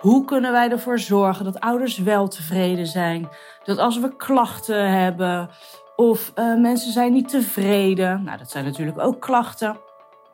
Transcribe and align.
Hoe 0.00 0.24
kunnen 0.24 0.52
wij 0.52 0.70
ervoor 0.70 0.98
zorgen 0.98 1.44
dat 1.44 1.60
ouders 1.60 1.98
wel 1.98 2.28
tevreden 2.28 2.86
zijn? 2.86 3.28
Dat 3.64 3.78
als 3.78 3.98
we 3.98 4.16
klachten 4.16 4.90
hebben 4.92 5.50
of 5.96 6.32
uh, 6.34 6.60
mensen 6.60 6.92
zijn 6.92 7.12
niet 7.12 7.28
tevreden, 7.28 8.22
nou 8.22 8.38
dat 8.38 8.50
zijn 8.50 8.64
natuurlijk 8.64 8.98
ook 8.98 9.20
klachten, 9.20 9.76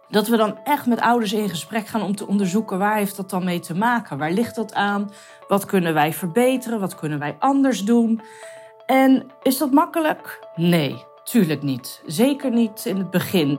dat 0.09 0.29
we 0.29 0.37
dan 0.37 0.59
echt 0.65 0.87
met 0.87 1.01
ouders 1.01 1.33
in 1.33 1.49
gesprek 1.49 1.87
gaan 1.87 2.03
om 2.03 2.17
te 2.17 2.27
onderzoeken 2.27 2.79
waar 2.79 2.97
heeft 2.97 3.17
dat 3.17 3.31
dan 3.31 3.45
mee 3.45 3.61
te 3.61 3.75
maken? 3.75 4.19
Waar 4.19 4.33
ligt 4.33 4.55
dat 4.55 4.75
aan? 4.75 5.11
Wat 5.49 5.65
kunnen 5.65 5.95
wij 5.95 6.13
verbeteren? 6.13 6.81
Wat 6.81 6.95
kunnen 6.95 7.19
wij 7.19 7.37
anders 7.39 7.85
doen? 7.85 8.21
En 8.87 9.31
is 9.43 9.59
dat 9.59 9.71
makkelijk? 9.71 10.47
Nee, 10.57 11.05
tuurlijk 11.25 11.63
niet. 11.63 12.03
Zeker 12.07 12.51
niet 12.51 12.85
in 12.85 12.97
het 12.97 13.11
begin. 13.11 13.59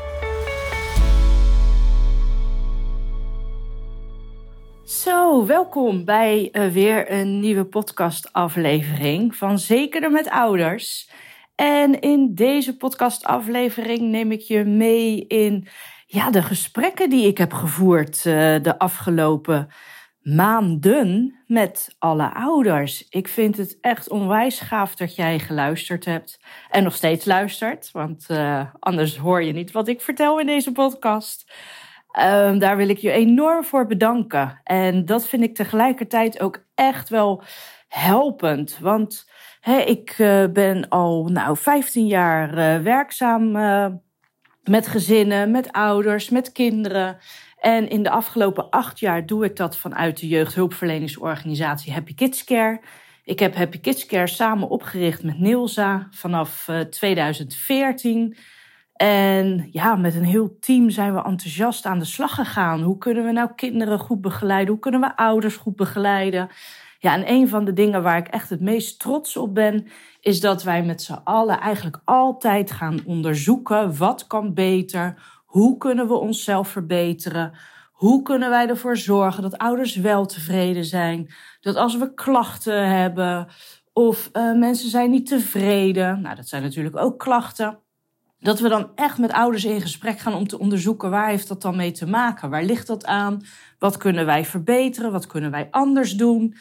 Zo, 5.01 5.45
welkom 5.45 6.05
bij 6.05 6.49
uh, 6.51 6.67
weer 6.67 7.11
een 7.11 7.39
nieuwe 7.39 7.65
podcastaflevering 7.65 9.35
van 9.35 9.59
Zekerder 9.59 10.11
met 10.11 10.29
Ouders. 10.29 11.09
En 11.55 11.99
in 11.99 12.35
deze 12.35 12.77
podcastaflevering 12.77 14.01
neem 14.01 14.31
ik 14.31 14.39
je 14.39 14.63
mee 14.63 15.27
in 15.27 15.67
ja, 16.05 16.31
de 16.31 16.41
gesprekken 16.41 17.09
die 17.09 17.27
ik 17.27 17.37
heb 17.37 17.53
gevoerd 17.53 18.15
uh, 18.17 18.23
de 18.61 18.75
afgelopen 18.77 19.67
maanden 20.21 21.39
met 21.47 21.95
alle 21.99 22.33
ouders. 22.33 23.07
Ik 23.09 23.27
vind 23.27 23.57
het 23.57 23.77
echt 23.79 24.09
onwijs 24.09 24.59
gaaf 24.59 24.95
dat 24.95 25.15
jij 25.15 25.39
geluisterd 25.39 26.05
hebt 26.05 26.39
en 26.69 26.83
nog 26.83 26.95
steeds 26.95 27.25
luistert, 27.25 27.89
want 27.91 28.25
uh, 28.31 28.65
anders 28.79 29.17
hoor 29.17 29.43
je 29.43 29.53
niet 29.53 29.71
wat 29.71 29.87
ik 29.87 30.01
vertel 30.01 30.39
in 30.39 30.45
deze 30.45 30.71
podcast. 30.71 31.51
Um, 32.19 32.59
daar 32.59 32.77
wil 32.77 32.89
ik 32.89 32.97
je 32.97 33.11
enorm 33.11 33.63
voor 33.63 33.87
bedanken. 33.87 34.61
En 34.63 35.05
dat 35.05 35.27
vind 35.27 35.43
ik 35.43 35.55
tegelijkertijd 35.55 36.39
ook 36.39 36.65
echt 36.75 37.09
wel 37.09 37.43
helpend. 37.87 38.77
Want 38.79 39.29
ik 39.85 40.17
uh, 40.17 40.45
ben 40.53 40.89
al 40.89 41.27
nou, 41.27 41.57
15 41.57 42.07
jaar 42.07 42.57
uh, 42.57 42.83
werkzaam 42.83 43.55
uh, 43.55 43.87
met 44.63 44.87
gezinnen, 44.87 45.51
met 45.51 45.71
ouders, 45.71 46.29
met 46.29 46.51
kinderen. 46.51 47.17
En 47.59 47.89
in 47.89 48.03
de 48.03 48.09
afgelopen 48.09 48.69
acht 48.69 48.99
jaar 48.99 49.25
doe 49.25 49.45
ik 49.45 49.55
dat 49.55 49.77
vanuit 49.77 50.19
de 50.19 50.27
jeugdhulpverleningsorganisatie 50.27 51.93
Happy 51.93 52.13
Kids 52.13 52.43
Care. 52.43 52.81
Ik 53.23 53.39
heb 53.39 53.55
Happy 53.55 53.79
Kids 53.79 54.05
Care 54.05 54.27
samen 54.27 54.69
opgericht 54.69 55.23
met 55.23 55.39
Nilsa 55.39 56.07
vanaf 56.11 56.69
2014. 56.89 58.37
En 59.01 59.67
ja, 59.71 59.95
met 59.95 60.15
een 60.15 60.23
heel 60.23 60.57
team 60.59 60.89
zijn 60.89 61.13
we 61.13 61.23
enthousiast 61.23 61.85
aan 61.85 61.99
de 61.99 62.05
slag 62.05 62.35
gegaan. 62.35 62.81
Hoe 62.81 62.97
kunnen 62.97 63.25
we 63.25 63.31
nou 63.31 63.49
kinderen 63.55 63.99
goed 63.99 64.21
begeleiden? 64.21 64.69
Hoe 64.71 64.79
kunnen 64.79 65.01
we 65.01 65.17
ouders 65.17 65.55
goed 65.55 65.75
begeleiden? 65.75 66.49
Ja, 66.99 67.13
en 67.13 67.31
een 67.31 67.47
van 67.47 67.65
de 67.65 67.73
dingen 67.73 68.03
waar 68.03 68.17
ik 68.17 68.27
echt 68.27 68.49
het 68.49 68.61
meest 68.61 68.99
trots 68.99 69.37
op 69.37 69.53
ben, 69.53 69.87
is 70.19 70.39
dat 70.39 70.63
wij 70.63 70.83
met 70.83 71.01
z'n 71.01 71.19
allen 71.23 71.59
eigenlijk 71.59 72.01
altijd 72.05 72.71
gaan 72.71 72.99
onderzoeken 73.05 73.97
wat 73.97 74.27
kan 74.27 74.53
beter, 74.53 75.21
hoe 75.45 75.77
kunnen 75.77 76.07
we 76.07 76.13
onszelf 76.13 76.67
verbeteren, 76.67 77.53
hoe 77.91 78.21
kunnen 78.21 78.49
wij 78.49 78.67
ervoor 78.67 78.97
zorgen 78.97 79.41
dat 79.41 79.57
ouders 79.57 79.95
wel 79.95 80.25
tevreden 80.25 80.85
zijn, 80.85 81.33
dat 81.61 81.75
als 81.75 81.97
we 81.97 82.13
klachten 82.13 82.87
hebben 82.87 83.47
of 83.93 84.29
uh, 84.33 84.57
mensen 84.59 84.89
zijn 84.89 85.09
niet 85.09 85.27
tevreden, 85.27 86.21
nou 86.21 86.35
dat 86.35 86.47
zijn 86.47 86.63
natuurlijk 86.63 86.97
ook 86.97 87.19
klachten 87.19 87.79
dat 88.41 88.59
we 88.59 88.69
dan 88.69 88.91
echt 88.95 89.17
met 89.17 89.31
ouders 89.31 89.65
in 89.65 89.81
gesprek 89.81 90.19
gaan 90.19 90.33
om 90.33 90.47
te 90.47 90.59
onderzoeken 90.59 91.09
waar 91.09 91.29
heeft 91.29 91.47
dat 91.47 91.61
dan 91.61 91.75
mee 91.75 91.91
te 91.91 92.05
maken? 92.05 92.49
Waar 92.49 92.63
ligt 92.63 92.87
dat 92.87 93.05
aan? 93.05 93.41
Wat 93.79 93.97
kunnen 93.97 94.25
wij 94.25 94.45
verbeteren? 94.45 95.11
Wat 95.11 95.27
kunnen 95.27 95.51
wij 95.51 95.67
anders 95.71 96.11
doen? 96.11 96.55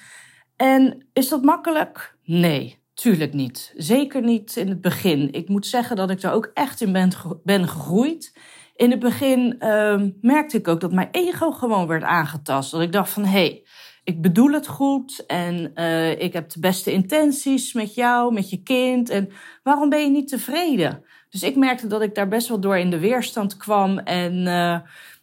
En 0.56 1.06
is 1.12 1.28
dat 1.28 1.42
makkelijk? 1.42 2.16
Nee, 2.24 2.78
tuurlijk 2.94 3.32
niet. 3.32 3.72
Zeker 3.76 4.22
niet 4.22 4.56
in 4.56 4.68
het 4.68 4.80
begin. 4.80 5.32
Ik 5.32 5.48
moet 5.48 5.66
zeggen 5.66 5.96
dat 5.96 6.10
ik 6.10 6.20
daar 6.20 6.32
ook 6.32 6.50
echt 6.54 6.80
in 6.80 6.92
ben, 6.92 7.12
ben 7.44 7.68
gegroeid. 7.68 8.38
In 8.76 8.90
het 8.90 9.00
begin 9.00 9.56
uh, 9.58 10.02
merkte 10.20 10.56
ik 10.56 10.68
ook 10.68 10.80
dat 10.80 10.92
mijn 10.92 11.08
ego 11.10 11.50
gewoon 11.50 11.86
werd 11.86 12.02
aangetast. 12.02 12.70
Dat 12.70 12.80
ik 12.80 12.92
dacht 12.92 13.10
van, 13.10 13.24
hé, 13.24 13.30
hey, 13.30 13.66
ik 14.04 14.22
bedoel 14.22 14.52
het 14.52 14.66
goed 14.66 15.26
en 15.26 15.72
uh, 15.74 16.20
ik 16.20 16.32
heb 16.32 16.50
de 16.50 16.60
beste 16.60 16.92
intenties 16.92 17.72
met 17.72 17.94
jou, 17.94 18.32
met 18.32 18.50
je 18.50 18.62
kind. 18.62 19.08
En 19.10 19.28
waarom 19.62 19.88
ben 19.88 20.00
je 20.00 20.10
niet 20.10 20.28
tevreden? 20.28 21.04
Dus 21.30 21.42
ik 21.42 21.56
merkte 21.56 21.86
dat 21.86 22.02
ik 22.02 22.14
daar 22.14 22.28
best 22.28 22.48
wel 22.48 22.60
door 22.60 22.78
in 22.78 22.90
de 22.90 22.98
weerstand 22.98 23.56
kwam 23.56 23.98
en 23.98 24.46
uh, 24.46 24.78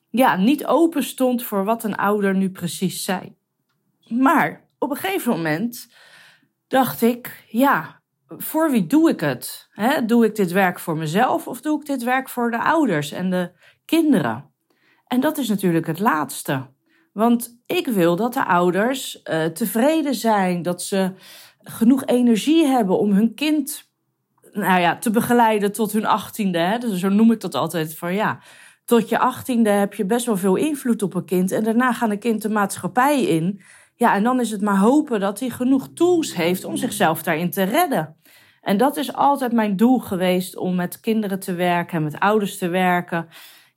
ja, 0.10 0.36
niet 0.36 0.66
open 0.66 1.04
stond 1.04 1.44
voor 1.44 1.64
wat 1.64 1.84
een 1.84 1.96
ouder 1.96 2.36
nu 2.36 2.50
precies 2.50 3.04
zei. 3.04 3.36
Maar 4.08 4.68
op 4.80 4.90
een 4.90 4.98
gegeven 4.98 5.32
moment 5.32 5.94
dacht 6.68 7.02
ik, 7.02 7.46
ja, 7.48 8.02
voor 8.28 8.72
wie 8.72 8.88
doe 8.88 9.10
ik 9.10 9.20
het? 9.20 9.68
He, 9.72 10.06
doe 10.06 10.26
ik 10.26 10.36
dit 10.36 10.52
werk 10.52 10.80
voor 10.80 10.98
mezelf 10.98 11.48
of 11.48 11.62
doe 11.62 11.80
ik 11.80 11.86
dit 11.86 12.04
werk 12.04 12.30
voor 12.30 12.52
de 12.52 12.60
ouders 12.64 13.12
en 13.12 13.30
de 13.30 13.52
kinderen? 13.86 14.52
En 15.08 15.20
dat 15.20 15.38
is 15.38 15.50
natuurlijk 15.50 15.88
het 15.88 16.00
laatste. 16.00 16.68
Want 17.14 17.60
ik 17.66 17.88
wil 17.88 18.16
dat 18.16 18.34
de 18.34 18.46
ouders 18.46 19.22
uh, 19.24 19.46
tevreden 19.46 20.16
zijn, 20.16 20.62
dat 20.62 20.82
ze 20.82 21.12
genoeg 21.60 22.06
energie 22.06 22.66
hebben 22.66 23.00
om 23.00 23.12
hun 23.12 23.34
kind 23.34 23.87
nou 24.58 24.80
ja, 24.82 24.98
te 24.98 25.10
begeleiden 25.10 25.72
tot 25.72 25.92
hun 25.92 26.06
achttiende. 26.06 26.58
Hè? 26.58 26.78
Dus 26.78 27.00
zo 27.00 27.10
noem 27.10 27.32
ik 27.32 27.42
dat 27.42 27.56
altijd. 27.56 27.98
Van 27.98 28.14
ja, 28.14 28.40
tot 28.86 29.10
je 29.10 29.20
achttiende 29.20 29.70
heb 29.70 29.94
je 29.94 30.06
best 30.06 30.26
wel 30.26 30.38
veel 30.38 30.56
invloed 30.56 31.04
op 31.04 31.14
een 31.14 31.26
kind. 31.26 31.52
En 31.52 31.64
daarna 31.64 31.94
gaat 31.94 32.10
een 32.10 32.20
kind 32.20 32.42
de 32.42 32.50
maatschappij 32.50 33.24
in. 33.24 33.62
Ja, 33.96 34.16
en 34.16 34.24
dan 34.24 34.40
is 34.40 34.52
het 34.52 34.62
maar 34.62 34.78
hopen 34.78 35.20
dat 35.20 35.40
hij 35.40 35.50
genoeg 35.50 35.90
tools 35.94 36.36
heeft 36.36 36.64
om 36.64 36.78
zichzelf 36.78 37.24
daarin 37.24 37.52
te 37.52 37.64
redden. 37.64 38.16
En 38.62 38.78
dat 38.78 38.98
is 38.98 39.14
altijd 39.14 39.52
mijn 39.52 39.76
doel 39.76 40.00
geweest 40.00 40.58
om 40.58 40.76
met 40.76 41.00
kinderen 41.00 41.40
te 41.40 41.54
werken 41.54 41.98
en 41.98 42.04
met 42.04 42.20
ouders 42.20 42.58
te 42.58 42.68
werken. 42.68 43.28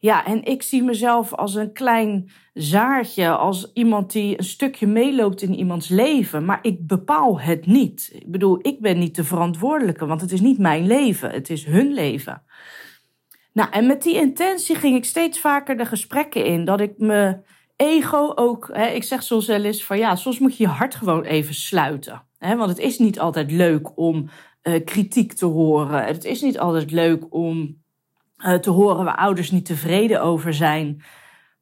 Ja, 0.03 0.27
en 0.27 0.44
ik 0.44 0.62
zie 0.62 0.83
mezelf 0.83 1.34
als 1.34 1.55
een 1.55 1.72
klein 1.72 2.31
zaadje, 2.55 3.28
als 3.28 3.71
iemand 3.72 4.12
die 4.12 4.38
een 4.38 4.44
stukje 4.44 4.87
meeloopt 4.87 5.43
in 5.43 5.55
iemands 5.55 5.88
leven, 5.88 6.44
maar 6.44 6.59
ik 6.62 6.87
bepaal 6.87 7.41
het 7.41 7.66
niet. 7.66 8.10
Ik 8.15 8.31
bedoel, 8.31 8.59
ik 8.62 8.81
ben 8.81 8.99
niet 8.99 9.16
de 9.16 9.25
verantwoordelijke, 9.25 10.06
want 10.06 10.21
het 10.21 10.33
is 10.33 10.41
niet 10.41 10.59
mijn 10.59 10.87
leven, 10.87 11.31
het 11.31 11.50
is 11.50 11.65
hun 11.65 11.93
leven. 11.93 12.43
Nou, 13.53 13.71
en 13.71 13.87
met 13.87 14.03
die 14.03 14.15
intentie 14.15 14.75
ging 14.77 14.97
ik 14.97 15.05
steeds 15.05 15.41
vaker 15.41 15.77
de 15.77 15.87
gesprekken 15.87 16.44
in, 16.44 16.65
dat 16.65 16.81
ik 16.81 16.99
me 16.99 17.39
ego 17.77 18.33
ook, 18.34 18.71
hè, 18.72 18.87
ik 18.87 19.03
zeg 19.03 19.22
soms 19.22 19.47
wel 19.47 19.65
eens 19.65 19.84
van 19.84 19.99
ja, 19.99 20.16
soms 20.16 20.39
moet 20.39 20.56
je 20.56 20.62
je 20.62 20.69
hart 20.69 20.94
gewoon 20.94 21.22
even 21.22 21.55
sluiten. 21.55 22.22
Hè, 22.39 22.56
want 22.56 22.71
het 22.71 22.78
is 22.78 22.99
niet 22.99 23.21
altijd 23.21 23.50
leuk 23.50 23.99
om 23.99 24.28
uh, 24.62 24.84
kritiek 24.84 25.33
te 25.33 25.47
horen. 25.47 26.05
Het 26.05 26.25
is 26.25 26.43
niet 26.43 26.59
altijd 26.59 26.91
leuk 26.91 27.34
om 27.34 27.79
uh, 28.41 28.55
te 28.55 28.71
horen 28.71 29.05
waar 29.05 29.17
ouders 29.17 29.51
niet 29.51 29.65
tevreden 29.65 30.22
over 30.22 30.54
zijn. 30.54 31.03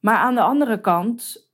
Maar 0.00 0.16
aan 0.16 0.34
de 0.34 0.40
andere 0.40 0.80
kant, 0.80 1.50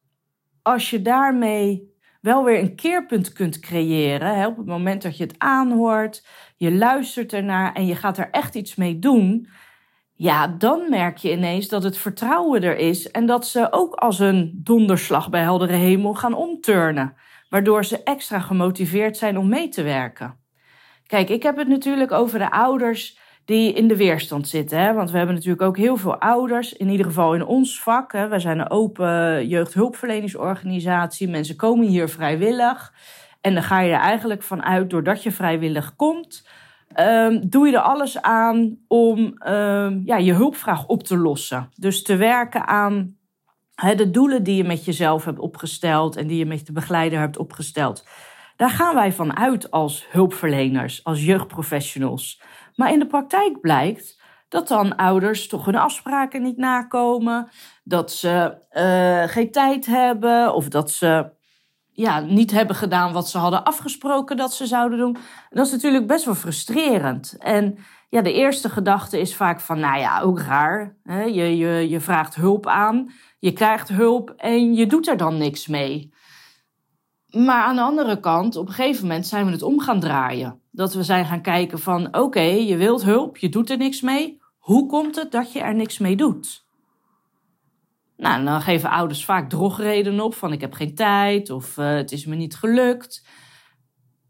als 0.63 0.91
je 0.91 1.03
daarmee 1.03 1.93
wel 2.21 2.45
weer 2.45 2.59
een 2.59 2.77
keerpunt 2.77 3.33
kunt 3.33 3.59
creëren, 3.59 4.37
hè, 4.37 4.47
op 4.47 4.57
het 4.57 4.67
moment 4.67 5.03
dat 5.03 5.17
je 5.17 5.25
het 5.25 5.39
aanhoort, 5.39 6.27
je 6.57 6.73
luistert 6.73 7.33
ernaar 7.33 7.73
en 7.73 7.87
je 7.87 7.97
gaat 7.97 8.19
er 8.19 8.31
echt 8.31 8.55
iets 8.55 8.75
mee 8.75 8.99
doen, 8.99 9.49
ja, 10.17 10.47
dan 10.47 10.91
merk 10.91 11.17
je 11.17 11.33
ineens 11.33 11.69
dat 11.69 11.83
het 11.83 11.97
vertrouwen 11.97 12.63
er 12.63 12.77
is 12.77 13.11
en 13.11 13.27
dat 13.27 13.47
ze 13.47 13.69
ook 13.71 13.95
als 13.95 14.19
een 14.19 14.61
donderslag 14.63 15.31
bij 15.31 15.43
heldere 15.43 15.73
hemel 15.73 16.15
gaan 16.15 16.35
omturnen, 16.35 17.15
waardoor 17.49 17.85
ze 17.85 18.03
extra 18.03 18.39
gemotiveerd 18.39 19.17
zijn 19.17 19.39
om 19.39 19.49
mee 19.49 19.69
te 19.69 19.83
werken. 19.83 20.39
Kijk, 21.07 21.29
ik 21.29 21.43
heb 21.43 21.57
het 21.57 21.69
natuurlijk 21.69 22.13
over 22.13 22.39
de 22.39 22.51
ouders 22.51 23.19
die 23.45 23.73
in 23.73 23.89
de 23.89 23.97
weerstand 23.97 24.49
zitten. 24.49 24.79
Hè? 24.79 24.93
Want 24.93 25.11
we 25.11 25.17
hebben 25.17 25.35
natuurlijk 25.35 25.63
ook 25.63 25.77
heel 25.77 25.97
veel 25.97 26.17
ouders, 26.21 26.73
in 26.73 26.89
ieder 26.89 27.07
geval 27.07 27.35
in 27.35 27.45
ons 27.45 27.83
vak. 27.83 28.13
Hè? 28.13 28.29
Wij 28.29 28.41
zijn 28.41 28.59
een 28.59 28.71
open 28.71 29.47
jeugdhulpverleningsorganisatie. 29.49 31.29
Mensen 31.29 31.57
komen 31.57 31.87
hier 31.87 32.09
vrijwillig. 32.09 32.93
En 33.41 33.55
dan 33.55 33.63
ga 33.63 33.81
je 33.81 33.93
er 33.93 34.01
eigenlijk 34.01 34.43
vanuit, 34.43 34.91
doordat 34.91 35.23
je 35.23 35.33
vrijwillig 35.33 35.97
komt, 35.97 36.49
ehm, 36.89 37.41
doe 37.49 37.67
je 37.67 37.77
er 37.77 37.81
alles 37.81 38.23
aan 38.23 38.79
om 38.89 39.35
ehm, 39.39 40.01
ja, 40.05 40.17
je 40.17 40.33
hulpvraag 40.33 40.87
op 40.87 41.03
te 41.03 41.17
lossen. 41.17 41.69
Dus 41.75 42.03
te 42.03 42.17
werken 42.17 42.67
aan 42.67 43.17
de 43.75 44.11
doelen 44.11 44.43
die 44.43 44.57
je 44.57 44.65
met 44.65 44.85
jezelf 44.85 45.25
hebt 45.25 45.39
opgesteld 45.39 46.17
en 46.17 46.27
die 46.27 46.39
je 46.39 46.47
met 46.47 46.67
de 46.67 46.73
begeleider 46.73 47.19
hebt 47.19 47.39
opgesteld. 47.39 48.05
Daar 48.57 48.71
gaan 48.71 48.95
wij 48.95 49.13
van 49.13 49.37
uit 49.37 49.71
als 49.71 50.07
hulpverleners, 50.11 51.05
als 51.05 51.25
jeugdprofessionals. 51.25 52.43
Maar 52.75 52.93
in 52.93 52.99
de 52.99 53.07
praktijk 53.07 53.61
blijkt 53.61 54.23
dat 54.49 54.69
dan 54.69 54.97
ouders 54.97 55.49
toch 55.49 55.65
hun 55.65 55.77
afspraken 55.77 56.43
niet 56.43 56.57
nakomen, 56.57 57.49
dat 57.85 58.13
ze 58.13 58.57
uh, 58.73 59.33
geen 59.33 59.51
tijd 59.51 59.87
hebben 59.87 60.55
of 60.55 60.69
dat 60.69 60.91
ze 60.91 61.33
ja, 61.93 62.21
niet 62.21 62.51
hebben 62.51 62.77
gedaan 62.77 63.13
wat 63.13 63.29
ze 63.29 63.39
hadden 63.39 63.65
afgesproken 63.65 64.37
dat 64.37 64.55
ze 64.55 64.67
zouden 64.67 64.99
doen. 64.99 65.17
Dat 65.51 65.67
is 65.67 65.73
natuurlijk 65.73 66.07
best 66.07 66.25
wel 66.25 66.35
frustrerend. 66.35 67.37
En 67.39 67.79
ja, 68.09 68.23
de 68.23 68.33
eerste 68.33 68.69
gedachte 68.69 69.21
is 69.21 69.37
vaak 69.37 69.61
van, 69.61 69.81
nou 69.81 69.99
ja, 69.99 70.21
ook 70.21 70.41
raar. 70.41 70.97
Hè? 71.03 71.23
Je, 71.23 71.57
je, 71.57 71.89
je 71.89 72.01
vraagt 72.01 72.35
hulp 72.35 72.67
aan, 72.67 73.13
je 73.39 73.53
krijgt 73.53 73.89
hulp 73.89 74.31
en 74.31 74.75
je 74.75 74.87
doet 74.87 75.09
er 75.09 75.17
dan 75.17 75.39
niks 75.39 75.67
mee. 75.67 76.13
Maar 77.27 77.63
aan 77.63 77.77
de 77.77 77.83
andere 77.83 78.21
kant, 78.21 78.57
op 78.57 78.67
een 78.67 78.73
gegeven 78.73 79.07
moment 79.07 79.27
zijn 79.27 79.47
we 79.47 79.53
het 79.53 79.63
om 79.63 79.81
gaan 79.81 80.01
draaien. 80.01 80.63
Dat 80.75 80.95
we 80.95 81.03
zijn 81.03 81.27
gaan 81.27 81.43
kijken 81.43 81.79
van, 81.79 82.17
oké, 82.17 82.41
je 82.41 82.77
wilt 82.77 83.05
hulp, 83.05 83.37
je 83.37 83.49
doet 83.49 83.71
er 83.71 83.77
niks 83.77 84.01
mee. 84.01 84.43
Hoe 84.59 84.87
komt 84.87 85.17
het 85.17 85.33
dat 85.33 85.53
je 85.53 85.61
er 85.61 85.75
niks 85.75 85.99
mee 85.99 86.17
doet? 86.17 86.67
Nou, 88.17 88.45
dan 88.45 88.61
geven 88.61 88.91
ouders 88.91 89.25
vaak 89.25 89.49
drogredenen 89.49 90.25
op 90.25 90.35
van 90.35 90.53
ik 90.53 90.61
heb 90.61 90.73
geen 90.73 90.95
tijd 90.95 91.51
of 91.51 91.77
uh, 91.77 91.95
het 91.95 92.13
is 92.13 92.27
me 92.27 92.35
niet 92.35 92.57
gelukt. 92.57 93.27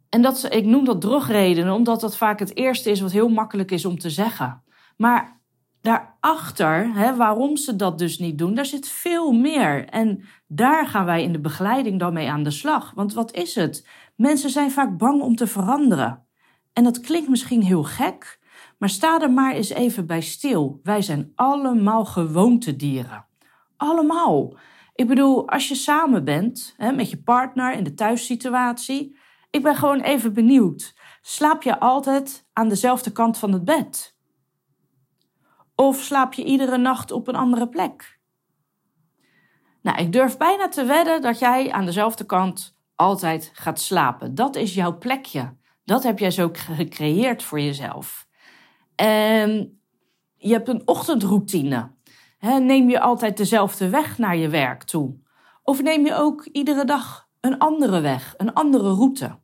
En 0.09 0.23
dat, 0.23 0.47
ik 0.51 0.65
noem 0.65 0.85
dat 0.85 1.01
drogredenen 1.01 1.75
omdat 1.75 2.01
dat 2.01 2.17
vaak 2.17 2.39
het 2.39 2.57
eerste 2.57 2.91
is 2.91 3.01
wat 3.01 3.13
heel 3.13 3.29
makkelijk 3.29 3.71
is 3.71 3.85
om 3.85 3.99
te 3.99 4.11
zeggen. 4.11 4.63
Maar 4.97 5.41
daarachter, 5.81 6.95
hè, 6.95 7.17
waarom 7.17 7.57
ze 7.57 7.77
dat 7.77 7.99
dus 7.99 8.19
niet 8.19 8.39
doen, 8.39 8.55
daar 8.55 8.67
zit 8.67 8.89
veel 8.89 9.33
meer. 9.33 9.89
En 9.89 10.25
daar 10.47 10.87
gaan 10.87 11.05
wij 11.05 11.23
in 11.23 11.33
de 11.33 11.41
begeleiding 11.41 11.99
dan 11.99 12.13
mee 12.13 12.31
aan 12.31 12.43
de 12.43 12.51
slag. 12.51 12.93
Want 12.95 13.15
wat 13.15 13.33
is 13.33 13.55
het? 13.55 13.89
Mensen 14.17 14.51
zijn 14.51 14.71
vaak 14.71 14.97
bang 14.97 15.23
om 15.23 15.37
te 15.37 15.47
veranderen. 15.47 16.24
En 16.75 16.85
dat 16.85 17.01
klinkt 17.01 17.29
misschien 17.29 17.63
heel 17.63 17.85
gek, 17.85 18.41
maar 18.79 18.89
sta 18.89 19.21
er 19.21 19.31
maar 19.31 19.53
eens 19.53 19.69
even 19.69 20.07
bij 20.07 20.21
stil. 20.21 20.81
Wij 20.83 21.03
zijn 21.03 21.33
allemaal 21.35 22.05
gewoontedieren. 22.05 23.27
Allemaal. 23.77 24.57
Ik 24.95 25.07
bedoel, 25.07 25.49
als 25.49 25.69
je 25.69 25.75
samen 25.75 26.25
bent 26.25 26.75
hè, 26.77 26.93
met 26.93 27.11
je 27.11 27.23
partner 27.23 27.73
in 27.73 27.85
de 27.85 27.95
thuissituatie, 27.95 29.17
ik 29.51 29.63
ben 29.63 29.77
gewoon 29.77 30.01
even 30.01 30.33
benieuwd. 30.33 30.95
Slaap 31.21 31.63
je 31.63 31.81
altijd 31.81 32.47
aan 32.53 32.69
dezelfde 32.69 33.13
kant 33.13 33.39
van 33.39 33.53
het 33.53 33.65
bed? 33.65 34.17
Of 35.75 35.97
slaap 35.97 36.33
je 36.33 36.45
iedere 36.45 36.79
nacht 36.79 37.11
op 37.11 37.29
een 37.29 37.37
andere 37.37 37.69
plek? 37.69 38.19
Nou, 39.83 39.99
ik 39.99 40.13
durf 40.13 40.37
bijna 40.37 40.69
te 40.69 40.85
wedden 40.85 41.23
dat 41.23 41.39
jij 41.39 41.73
aan 41.73 41.85
dezelfde 41.85 42.25
kant 42.25 42.77
altijd 42.95 43.51
gaat 43.55 43.81
slapen. 43.81 44.35
Dat 44.35 44.57
is 44.57 44.75
jouw 44.75 44.99
plekje. 44.99 45.57
Dat 45.85 46.03
heb 46.03 46.19
jij 46.19 46.31
zo 46.31 46.51
gecreëerd 46.53 47.43
voor 47.43 47.61
jezelf. 47.61 48.27
En 48.95 49.81
je 50.37 50.53
hebt 50.53 50.69
een 50.69 50.83
ochtendroutine. 50.85 51.91
neem 52.41 52.91
je 52.91 53.01
altijd 53.01 53.37
dezelfde 53.37 53.89
weg 53.89 54.19
naar 54.19 54.37
je 54.37 54.49
werk 54.49 54.83
toe? 54.83 55.23
Of 55.63 55.83
neem 55.83 56.07
je 56.07 56.15
ook 56.15 56.45
iedere 56.45 56.85
dag 56.85 57.29
een 57.41 57.59
andere 57.59 58.01
weg, 58.01 58.35
een 58.37 58.53
andere 58.53 58.93
route? 58.95 59.39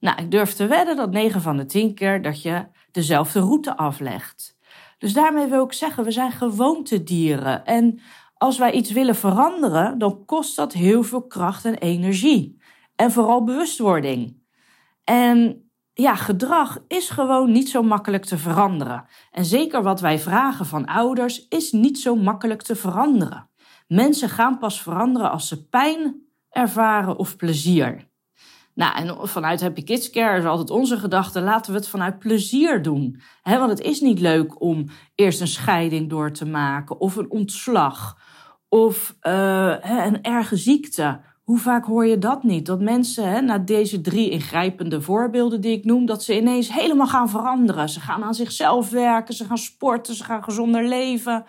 Nou, 0.00 0.22
ik 0.22 0.30
durf 0.30 0.52
te 0.52 0.66
wedden 0.66 0.96
dat 0.96 1.10
9 1.10 1.40
van 1.40 1.56
de 1.56 1.66
10 1.66 1.94
keer 1.94 2.22
dat 2.22 2.42
je 2.42 2.66
dezelfde 2.90 3.40
route 3.40 3.76
aflegt. 3.76 4.56
Dus 4.98 5.12
daarmee 5.12 5.46
wil 5.46 5.64
ik 5.64 5.72
zeggen, 5.72 6.04
we 6.04 6.10
zijn 6.10 6.32
gewoontedieren. 6.32 7.64
En 7.64 8.00
als 8.34 8.58
wij 8.58 8.72
iets 8.72 8.90
willen 8.90 9.14
veranderen, 9.14 9.98
dan 9.98 10.24
kost 10.24 10.56
dat 10.56 10.72
heel 10.72 11.02
veel 11.02 11.26
kracht 11.26 11.64
en 11.64 11.78
energie. 11.78 12.60
En 12.96 13.10
vooral 13.10 13.44
bewustwording. 13.44 14.44
En 15.08 15.70
ja, 15.92 16.14
gedrag 16.14 16.78
is 16.88 17.10
gewoon 17.10 17.52
niet 17.52 17.68
zo 17.68 17.82
makkelijk 17.82 18.24
te 18.24 18.38
veranderen. 18.38 19.06
En 19.30 19.44
zeker 19.44 19.82
wat 19.82 20.00
wij 20.00 20.18
vragen 20.18 20.66
van 20.66 20.84
ouders 20.84 21.48
is 21.48 21.72
niet 21.72 21.98
zo 21.98 22.16
makkelijk 22.16 22.62
te 22.62 22.76
veranderen. 22.76 23.50
Mensen 23.86 24.28
gaan 24.28 24.58
pas 24.58 24.82
veranderen 24.82 25.30
als 25.30 25.48
ze 25.48 25.68
pijn 25.68 26.22
ervaren 26.50 27.16
of 27.16 27.36
plezier. 27.36 28.08
Nou, 28.74 28.96
en 28.96 29.28
vanuit 29.28 29.60
Happy 29.60 29.82
Kids 29.82 30.10
Care 30.10 30.38
is 30.38 30.44
altijd 30.44 30.70
onze 30.70 30.98
gedachte: 30.98 31.40
laten 31.40 31.72
we 31.72 31.78
het 31.78 31.88
vanuit 31.88 32.18
plezier 32.18 32.82
doen. 32.82 33.20
want 33.42 33.70
het 33.70 33.80
is 33.80 34.00
niet 34.00 34.20
leuk 34.20 34.60
om 34.60 34.88
eerst 35.14 35.40
een 35.40 35.46
scheiding 35.46 36.10
door 36.10 36.32
te 36.32 36.46
maken, 36.46 37.00
of 37.00 37.16
een 37.16 37.30
ontslag, 37.30 38.18
of 38.68 39.16
uh, 39.22 39.76
een 39.80 40.22
erge 40.22 40.56
ziekte. 40.56 41.20
Hoe 41.46 41.58
vaak 41.58 41.84
hoor 41.84 42.06
je 42.06 42.18
dat 42.18 42.42
niet? 42.42 42.66
Dat 42.66 42.80
mensen, 42.80 43.30
hè, 43.30 43.40
na 43.40 43.58
deze 43.58 44.00
drie 44.00 44.30
ingrijpende 44.30 45.00
voorbeelden 45.02 45.60
die 45.60 45.76
ik 45.76 45.84
noem, 45.84 46.06
dat 46.06 46.22
ze 46.22 46.36
ineens 46.36 46.72
helemaal 46.72 47.06
gaan 47.06 47.28
veranderen. 47.28 47.88
Ze 47.88 48.00
gaan 48.00 48.24
aan 48.24 48.34
zichzelf 48.34 48.90
werken, 48.90 49.34
ze 49.34 49.44
gaan 49.44 49.58
sporten, 49.58 50.14
ze 50.14 50.24
gaan 50.24 50.44
gezonder 50.44 50.88
leven. 50.88 51.44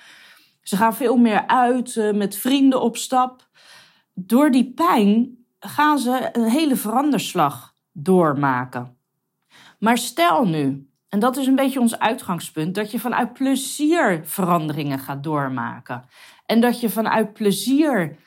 Ze 0.61 0.77
gaan 0.77 0.95
veel 0.95 1.17
meer 1.17 1.47
uit, 1.47 1.95
uh, 1.95 2.13
met 2.13 2.35
vrienden 2.35 2.81
op 2.81 2.97
stap. 2.97 3.49
Door 4.13 4.51
die 4.51 4.73
pijn 4.73 5.37
gaan 5.59 5.99
ze 5.99 6.29
een 6.31 6.49
hele 6.49 6.75
veranderslag 6.75 7.73
doormaken. 7.91 8.97
Maar 9.79 9.97
stel 9.97 10.45
nu, 10.45 10.89
en 11.09 11.19
dat 11.19 11.37
is 11.37 11.47
een 11.47 11.55
beetje 11.55 11.79
ons 11.79 11.99
uitgangspunt, 11.99 12.75
dat 12.75 12.91
je 12.91 12.99
vanuit 12.99 13.33
plezier 13.33 14.21
veranderingen 14.23 14.99
gaat 14.99 15.23
doormaken. 15.23 16.05
En 16.45 16.61
dat 16.61 16.79
je 16.79 16.89
vanuit 16.89 17.33
plezier 17.33 18.17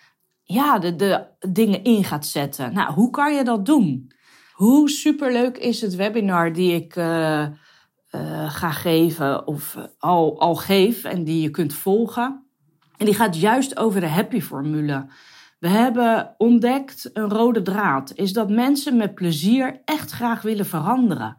ja, 0.52 0.78
de, 0.78 0.96
de 0.96 1.26
dingen 1.50 1.84
in 1.84 2.04
gaat 2.04 2.26
zetten. 2.26 2.72
Nou, 2.72 2.92
hoe 2.92 3.10
kan 3.10 3.34
je 3.34 3.44
dat 3.44 3.66
doen? 3.66 4.12
Hoe 4.52 4.90
superleuk 4.90 5.58
is 5.58 5.80
het 5.80 5.94
webinar 5.94 6.52
die 6.52 6.74
ik 6.74 6.96
uh, 6.96 7.04
uh, 8.14 8.50
ga 8.50 8.70
geven 8.70 9.46
of 9.46 9.76
al, 9.98 10.40
al 10.40 10.54
geef 10.54 11.04
en 11.04 11.24
die 11.24 11.42
je 11.42 11.50
kunt 11.50 11.74
volgen? 11.74 12.46
En 12.96 13.06
die 13.06 13.14
gaat 13.14 13.40
juist 13.40 13.76
over 13.76 14.00
de 14.00 14.08
happy-formule. 14.08 15.06
We 15.58 15.68
hebben 15.68 16.34
ontdekt 16.38 17.10
een 17.12 17.28
rode 17.28 17.62
draad. 17.62 18.12
Is 18.14 18.32
dat 18.32 18.50
mensen 18.50 18.96
met 18.96 19.14
plezier 19.14 19.80
echt 19.84 20.10
graag 20.10 20.42
willen 20.42 20.66
veranderen. 20.66 21.36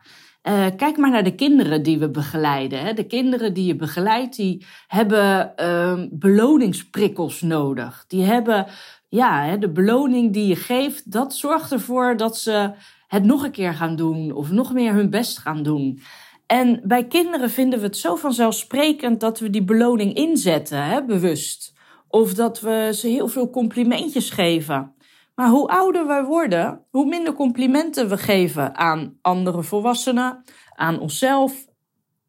Kijk 0.75 0.97
maar 0.97 1.09
naar 1.09 1.23
de 1.23 1.35
kinderen 1.35 1.83
die 1.83 1.99
we 1.99 2.09
begeleiden. 2.09 2.79
Hè. 2.79 2.93
De 2.93 3.07
kinderen 3.07 3.53
die 3.53 3.65
je 3.65 3.75
begeleidt, 3.75 4.35
die 4.35 4.65
hebben 4.87 5.53
uh, 5.59 6.03
beloningsprikkels 6.11 7.41
nodig. 7.41 8.05
Die 8.07 8.23
hebben 8.23 8.67
ja, 9.11 9.57
de 9.57 9.71
beloning 9.71 10.33
die 10.33 10.47
je 10.47 10.55
geeft, 10.55 11.11
dat 11.11 11.35
zorgt 11.35 11.71
ervoor 11.71 12.17
dat 12.17 12.37
ze 12.37 12.71
het 13.07 13.23
nog 13.23 13.43
een 13.43 13.51
keer 13.51 13.73
gaan 13.73 13.95
doen 13.95 14.31
of 14.31 14.51
nog 14.51 14.73
meer 14.73 14.93
hun 14.93 15.09
best 15.09 15.37
gaan 15.37 15.63
doen. 15.63 16.01
En 16.45 16.81
bij 16.83 17.07
kinderen 17.07 17.49
vinden 17.49 17.79
we 17.79 17.85
het 17.85 17.97
zo 17.97 18.15
vanzelfsprekend 18.15 19.19
dat 19.19 19.39
we 19.39 19.49
die 19.49 19.63
beloning 19.63 20.13
inzetten, 20.13 20.83
hè, 20.83 21.05
bewust. 21.05 21.73
Of 22.07 22.33
dat 22.33 22.59
we 22.59 22.91
ze 22.93 23.07
heel 23.07 23.27
veel 23.27 23.49
complimentjes 23.49 24.29
geven. 24.29 24.95
Maar 25.35 25.49
hoe 25.49 25.67
ouder 25.67 26.07
we 26.07 26.23
worden, 26.27 26.85
hoe 26.89 27.05
minder 27.05 27.33
complimenten 27.33 28.09
we 28.09 28.17
geven 28.17 28.75
aan 28.75 29.17
andere 29.21 29.63
volwassenen, 29.63 30.43
aan 30.75 30.99
onszelf. 30.99 31.65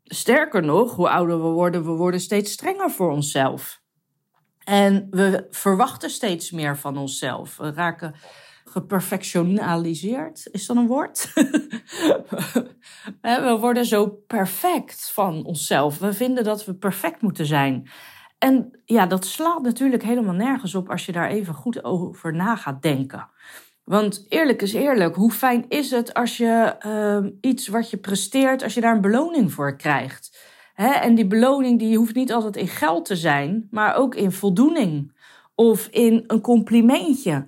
Sterker 0.04 0.62
nog, 0.62 0.94
hoe 0.94 1.08
ouder 1.08 1.42
we 1.42 1.48
worden, 1.48 1.84
we 1.84 1.90
worden 1.90 2.20
steeds 2.20 2.52
strenger 2.52 2.90
voor 2.90 3.10
onszelf. 3.10 3.81
En 4.64 5.06
we 5.10 5.46
verwachten 5.50 6.10
steeds 6.10 6.50
meer 6.50 6.78
van 6.78 6.96
onszelf. 6.96 7.56
We 7.56 7.72
raken 7.72 8.14
geperfectionaliseerd. 8.64 10.48
Is 10.50 10.66
dat 10.66 10.76
een 10.76 10.86
woord? 10.86 11.32
we 13.20 13.56
worden 13.60 13.84
zo 13.84 14.06
perfect 14.26 15.10
van 15.10 15.44
onszelf. 15.44 15.98
We 15.98 16.12
vinden 16.12 16.44
dat 16.44 16.64
we 16.64 16.74
perfect 16.74 17.22
moeten 17.22 17.46
zijn. 17.46 17.90
En 18.38 18.80
ja, 18.84 19.06
dat 19.06 19.26
slaat 19.26 19.62
natuurlijk 19.62 20.02
helemaal 20.02 20.34
nergens 20.34 20.74
op 20.74 20.90
als 20.90 21.06
je 21.06 21.12
daar 21.12 21.28
even 21.28 21.54
goed 21.54 21.84
over 21.84 22.34
na 22.34 22.56
gaat 22.56 22.82
denken. 22.82 23.28
Want 23.84 24.26
eerlijk 24.28 24.62
is 24.62 24.72
eerlijk, 24.72 25.14
hoe 25.14 25.32
fijn 25.32 25.64
is 25.68 25.90
het 25.90 26.14
als 26.14 26.36
je 26.36 26.76
uh, 26.86 27.30
iets 27.40 27.68
wat 27.68 27.90
je 27.90 27.96
presteert, 27.96 28.62
als 28.62 28.74
je 28.74 28.80
daar 28.80 28.94
een 28.94 29.00
beloning 29.00 29.52
voor 29.52 29.76
krijgt? 29.76 30.38
En 30.90 31.14
die 31.14 31.26
beloning 31.26 31.78
die 31.78 31.96
hoeft 31.96 32.14
niet 32.14 32.32
altijd 32.32 32.56
in 32.56 32.68
geld 32.68 33.04
te 33.04 33.16
zijn, 33.16 33.68
maar 33.70 33.94
ook 33.94 34.14
in 34.14 34.32
voldoening. 34.32 35.20
Of 35.54 35.86
in 35.86 36.24
een 36.26 36.40
complimentje. 36.40 37.46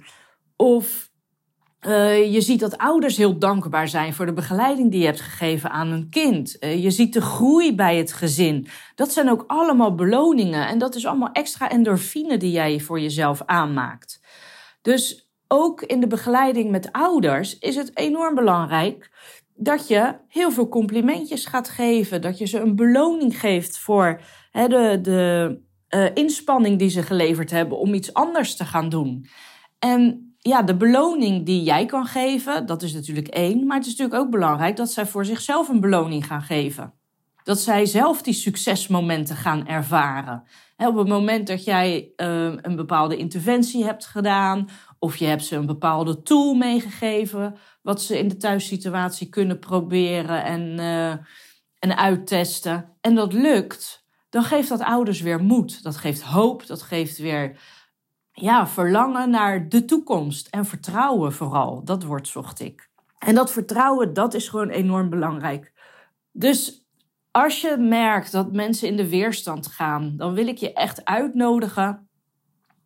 Of 0.56 1.10
uh, 1.86 2.32
je 2.32 2.40
ziet 2.40 2.60
dat 2.60 2.78
ouders 2.78 3.16
heel 3.16 3.38
dankbaar 3.38 3.88
zijn 3.88 4.14
voor 4.14 4.26
de 4.26 4.32
begeleiding 4.32 4.90
die 4.90 5.00
je 5.00 5.06
hebt 5.06 5.20
gegeven 5.20 5.70
aan 5.70 5.88
een 5.88 6.08
kind. 6.10 6.56
Uh, 6.60 6.82
je 6.82 6.90
ziet 6.90 7.12
de 7.12 7.20
groei 7.20 7.74
bij 7.74 7.96
het 7.96 8.12
gezin. 8.12 8.66
Dat 8.94 9.12
zijn 9.12 9.30
ook 9.30 9.44
allemaal 9.46 9.94
beloningen. 9.94 10.68
En 10.68 10.78
dat 10.78 10.94
is 10.94 11.06
allemaal 11.06 11.32
extra 11.32 11.70
endorfine 11.70 12.36
die 12.36 12.50
jij 12.50 12.80
voor 12.80 13.00
jezelf 13.00 13.42
aanmaakt. 13.46 14.20
Dus 14.82 15.28
ook 15.48 15.82
in 15.82 16.00
de 16.00 16.06
begeleiding 16.06 16.70
met 16.70 16.92
ouders 16.92 17.58
is 17.58 17.76
het 17.76 17.98
enorm 17.98 18.34
belangrijk 18.34 19.10
dat 19.54 19.88
je 19.88 20.14
heel 20.28 20.50
veel 20.50 20.68
complimentjes 20.68 21.46
gaat 21.46 21.68
geven. 21.68 22.20
Dat 22.20 22.38
je 22.38 22.46
ze 22.46 22.60
een 22.60 22.76
beloning 22.76 23.40
geeft 23.40 23.78
voor 23.78 24.20
hè, 24.50 24.68
de, 24.68 24.98
de 25.02 25.60
uh, 25.94 26.10
inspanning 26.14 26.78
die 26.78 26.88
ze 26.88 27.02
geleverd 27.02 27.50
hebben 27.50 27.78
om 27.78 27.94
iets 27.94 28.14
anders 28.14 28.56
te 28.56 28.64
gaan 28.64 28.88
doen. 28.88 29.26
En 29.78 30.34
ja, 30.38 30.62
de 30.62 30.76
beloning 30.76 31.46
die 31.46 31.62
jij 31.62 31.86
kan 31.86 32.06
geven, 32.06 32.66
dat 32.66 32.82
is 32.82 32.92
natuurlijk 32.92 33.28
één. 33.28 33.66
Maar 33.66 33.76
het 33.76 33.86
is 33.86 33.96
natuurlijk 33.96 34.24
ook 34.24 34.30
belangrijk 34.30 34.76
dat 34.76 34.90
zij 34.90 35.06
voor 35.06 35.24
zichzelf 35.24 35.68
een 35.68 35.80
beloning 35.80 36.26
gaan 36.26 36.42
geven. 36.42 36.92
Dat 37.42 37.60
zij 37.60 37.86
zelf 37.86 38.22
die 38.22 38.34
succesmomenten 38.34 39.36
gaan 39.36 39.66
ervaren. 39.66 40.42
op 40.76 40.96
het 40.96 41.08
moment 41.08 41.46
dat 41.46 41.64
jij 41.64 42.12
uh, 42.16 42.52
een 42.56 42.76
bepaalde 42.76 43.16
interventie 43.16 43.84
hebt 43.84 44.06
gedaan, 44.06 44.68
of 45.04 45.16
je 45.16 45.26
hebt 45.26 45.44
ze 45.44 45.56
een 45.56 45.66
bepaalde 45.66 46.22
tool 46.22 46.54
meegegeven, 46.54 47.56
wat 47.82 48.02
ze 48.02 48.18
in 48.18 48.28
de 48.28 48.36
thuissituatie 48.36 49.28
kunnen 49.28 49.58
proberen 49.58 50.44
en, 50.44 50.78
uh, 50.78 51.10
en 51.78 51.96
uittesten, 51.96 52.96
en 53.00 53.14
dat 53.14 53.32
lukt, 53.32 54.06
dan 54.28 54.42
geeft 54.42 54.68
dat 54.68 54.80
ouders 54.80 55.20
weer 55.20 55.42
moed. 55.42 55.82
Dat 55.82 55.96
geeft 55.96 56.22
hoop, 56.22 56.66
dat 56.66 56.82
geeft 56.82 57.18
weer 57.18 57.60
ja, 58.32 58.66
verlangen 58.66 59.30
naar 59.30 59.68
de 59.68 59.84
toekomst 59.84 60.48
en 60.48 60.66
vertrouwen 60.66 61.32
vooral. 61.32 61.84
Dat 61.84 62.02
woord 62.02 62.28
zocht 62.28 62.60
ik. 62.60 62.90
En 63.18 63.34
dat 63.34 63.52
vertrouwen, 63.52 64.14
dat 64.14 64.34
is 64.34 64.48
gewoon 64.48 64.68
enorm 64.68 65.10
belangrijk. 65.10 65.72
Dus 66.32 66.88
als 67.30 67.60
je 67.60 67.76
merkt 67.76 68.32
dat 68.32 68.52
mensen 68.52 68.88
in 68.88 68.96
de 68.96 69.08
weerstand 69.08 69.66
gaan, 69.66 70.16
dan 70.16 70.34
wil 70.34 70.46
ik 70.46 70.58
je 70.58 70.72
echt 70.72 71.04
uitnodigen 71.04 72.03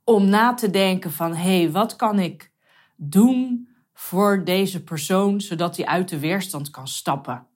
om 0.09 0.29
na 0.29 0.55
te 0.55 0.71
denken 0.71 1.13
van 1.13 1.35
hé, 1.35 1.61
hey, 1.61 1.71
wat 1.71 1.97
kan 1.97 2.19
ik 2.19 2.53
doen 2.97 3.69
voor 3.93 4.45
deze 4.45 4.85
persoon 4.85 5.41
zodat 5.41 5.77
hij 5.77 5.87
uit 5.87 6.09
de 6.09 6.19
weerstand 6.19 6.71
kan 6.71 6.89
stappen? 6.89 7.47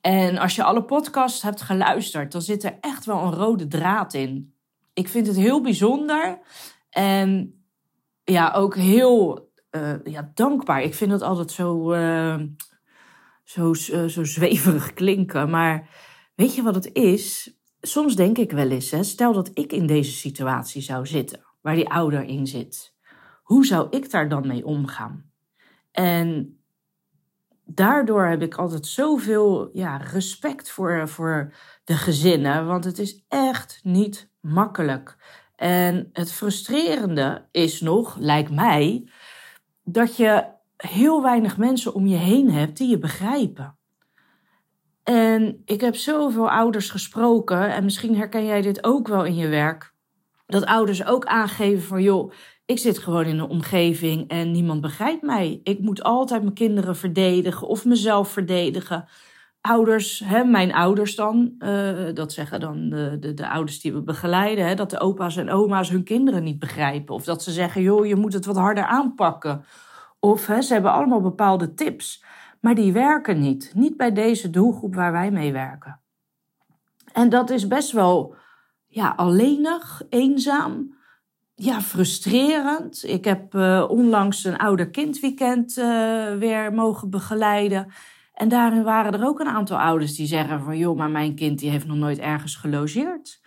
En 0.00 0.38
als 0.38 0.54
je 0.54 0.62
alle 0.62 0.84
podcasts 0.84 1.42
hebt 1.42 1.62
geluisterd, 1.62 2.32
dan 2.32 2.42
zit 2.42 2.64
er 2.64 2.78
echt 2.80 3.04
wel 3.04 3.22
een 3.22 3.34
rode 3.34 3.66
draad 3.66 4.14
in. 4.14 4.54
Ik 4.92 5.08
vind 5.08 5.26
het 5.26 5.36
heel 5.36 5.60
bijzonder 5.60 6.38
en 6.90 7.60
ja, 8.24 8.52
ook 8.52 8.76
heel 8.76 9.50
uh, 9.70 9.94
ja, 10.04 10.30
dankbaar. 10.34 10.82
Ik 10.82 10.94
vind 10.94 11.10
het 11.10 11.22
altijd 11.22 11.50
zo, 11.50 11.92
uh, 11.92 12.40
zo, 13.44 13.74
uh, 13.90 14.04
zo 14.04 14.24
zweverig 14.24 14.92
klinken. 14.92 15.50
Maar 15.50 15.88
weet 16.34 16.54
je 16.54 16.62
wat 16.62 16.74
het 16.74 16.90
is? 16.92 17.56
Soms 17.80 18.16
denk 18.16 18.38
ik 18.38 18.52
wel 18.52 18.70
eens, 18.70 18.90
hè, 18.90 19.02
stel 19.02 19.32
dat 19.32 19.50
ik 19.54 19.72
in 19.72 19.86
deze 19.86 20.12
situatie 20.12 20.82
zou 20.82 21.06
zitten, 21.06 21.45
waar 21.66 21.74
die 21.74 21.88
ouder 21.88 22.22
in 22.22 22.46
zit. 22.46 22.94
Hoe 23.42 23.66
zou 23.66 23.86
ik 23.90 24.10
daar 24.10 24.28
dan 24.28 24.46
mee 24.46 24.66
omgaan? 24.66 25.30
En 25.90 26.58
daardoor 27.64 28.24
heb 28.26 28.42
ik 28.42 28.54
altijd 28.54 28.86
zoveel 28.86 29.70
ja, 29.72 29.96
respect 29.96 30.70
voor, 30.70 31.08
voor 31.08 31.54
de 31.84 31.94
gezinnen, 31.94 32.66
want 32.66 32.84
het 32.84 32.98
is 32.98 33.24
echt 33.28 33.80
niet 33.82 34.30
makkelijk. 34.40 35.16
En 35.56 36.08
het 36.12 36.32
frustrerende 36.32 37.48
is 37.50 37.80
nog, 37.80 38.16
lijkt 38.18 38.50
mij, 38.50 39.10
dat 39.84 40.16
je 40.16 40.46
heel 40.76 41.22
weinig 41.22 41.56
mensen 41.56 41.94
om 41.94 42.06
je 42.06 42.16
heen 42.16 42.50
hebt 42.50 42.76
die 42.76 42.88
je 42.88 42.98
begrijpen. 42.98 43.78
En 45.02 45.62
ik 45.64 45.80
heb 45.80 45.96
zoveel 45.96 46.50
ouders 46.50 46.90
gesproken, 46.90 47.74
en 47.74 47.84
misschien 47.84 48.16
herken 48.16 48.44
jij 48.46 48.62
dit 48.62 48.84
ook 48.84 49.08
wel 49.08 49.24
in 49.24 49.36
je 49.36 49.48
werk, 49.48 49.94
dat 50.46 50.64
ouders 50.64 51.04
ook 51.06 51.24
aangeven 51.24 51.82
van 51.82 52.02
joh, 52.02 52.32
ik 52.66 52.78
zit 52.78 52.98
gewoon 52.98 53.24
in 53.24 53.38
een 53.38 53.48
omgeving 53.48 54.28
en 54.28 54.50
niemand 54.50 54.80
begrijpt 54.80 55.22
mij. 55.22 55.60
Ik 55.62 55.78
moet 55.78 56.02
altijd 56.02 56.42
mijn 56.42 56.54
kinderen 56.54 56.96
verdedigen 56.96 57.68
of 57.68 57.84
mezelf 57.84 58.28
verdedigen 58.28 59.08
ouders, 59.66 60.22
hè, 60.24 60.44
mijn 60.44 60.74
ouders 60.74 61.14
dan, 61.14 61.54
uh, 61.58 62.14
dat 62.14 62.32
zeggen 62.32 62.60
dan 62.60 62.88
de, 62.88 63.16
de, 63.20 63.34
de, 63.34 63.48
ouders 63.48 63.80
die 63.80 63.92
we 63.92 64.02
begeleiden, 64.02 64.66
hè, 64.66 64.74
dat 64.74 64.90
de 64.90 65.00
opa's 65.00 65.36
en 65.36 65.50
oma's 65.50 65.90
hun 65.90 66.04
kinderen 66.04 66.42
niet 66.42 66.58
begrijpen. 66.58 67.14
Of 67.14 67.24
dat 67.24 67.42
ze 67.42 67.50
zeggen, 67.50 67.82
joh, 67.82 68.06
je 68.06 68.16
moet 68.16 68.32
het 68.32 68.46
wat 68.46 68.56
harder 68.56 68.84
aanpakken. 68.84 69.64
Of 70.20 70.46
hè, 70.46 70.62
ze 70.62 70.72
hebben 70.72 70.92
allemaal 70.92 71.20
bepaalde 71.20 71.74
tips, 71.74 72.24
maar 72.60 72.74
die 72.74 72.92
werken 72.92 73.40
niet. 73.40 73.72
Niet 73.74 73.96
bij 73.96 74.12
deze 74.12 74.50
doelgroep 74.50 74.94
waar 74.94 75.12
wij 75.12 75.30
mee 75.30 75.52
werken. 75.52 76.00
En 77.12 77.28
dat 77.28 77.50
is 77.50 77.66
best 77.66 77.92
wel 77.92 78.34
ja, 78.96 79.12
alleenig, 79.16 80.02
eenzaam, 80.08 80.94
ja, 81.54 81.80
frustrerend. 81.80 83.04
Ik 83.04 83.24
heb 83.24 83.54
uh, 83.54 83.84
onlangs 83.88 84.44
een 84.44 84.56
ouder 84.56 84.90
kindweekend 84.90 85.76
uh, 85.78 86.34
weer 86.34 86.72
mogen 86.72 87.10
begeleiden. 87.10 87.92
En 88.34 88.48
daarin 88.48 88.82
waren 88.82 89.12
er 89.12 89.26
ook 89.26 89.40
een 89.40 89.48
aantal 89.48 89.78
ouders 89.78 90.14
die 90.14 90.26
zeggen 90.26 90.62
van... 90.62 90.78
joh, 90.78 90.96
maar 90.96 91.10
mijn 91.10 91.34
kind 91.34 91.58
die 91.58 91.70
heeft 91.70 91.86
nog 91.86 91.96
nooit 91.96 92.18
ergens 92.18 92.56
gelogeerd. 92.56 93.40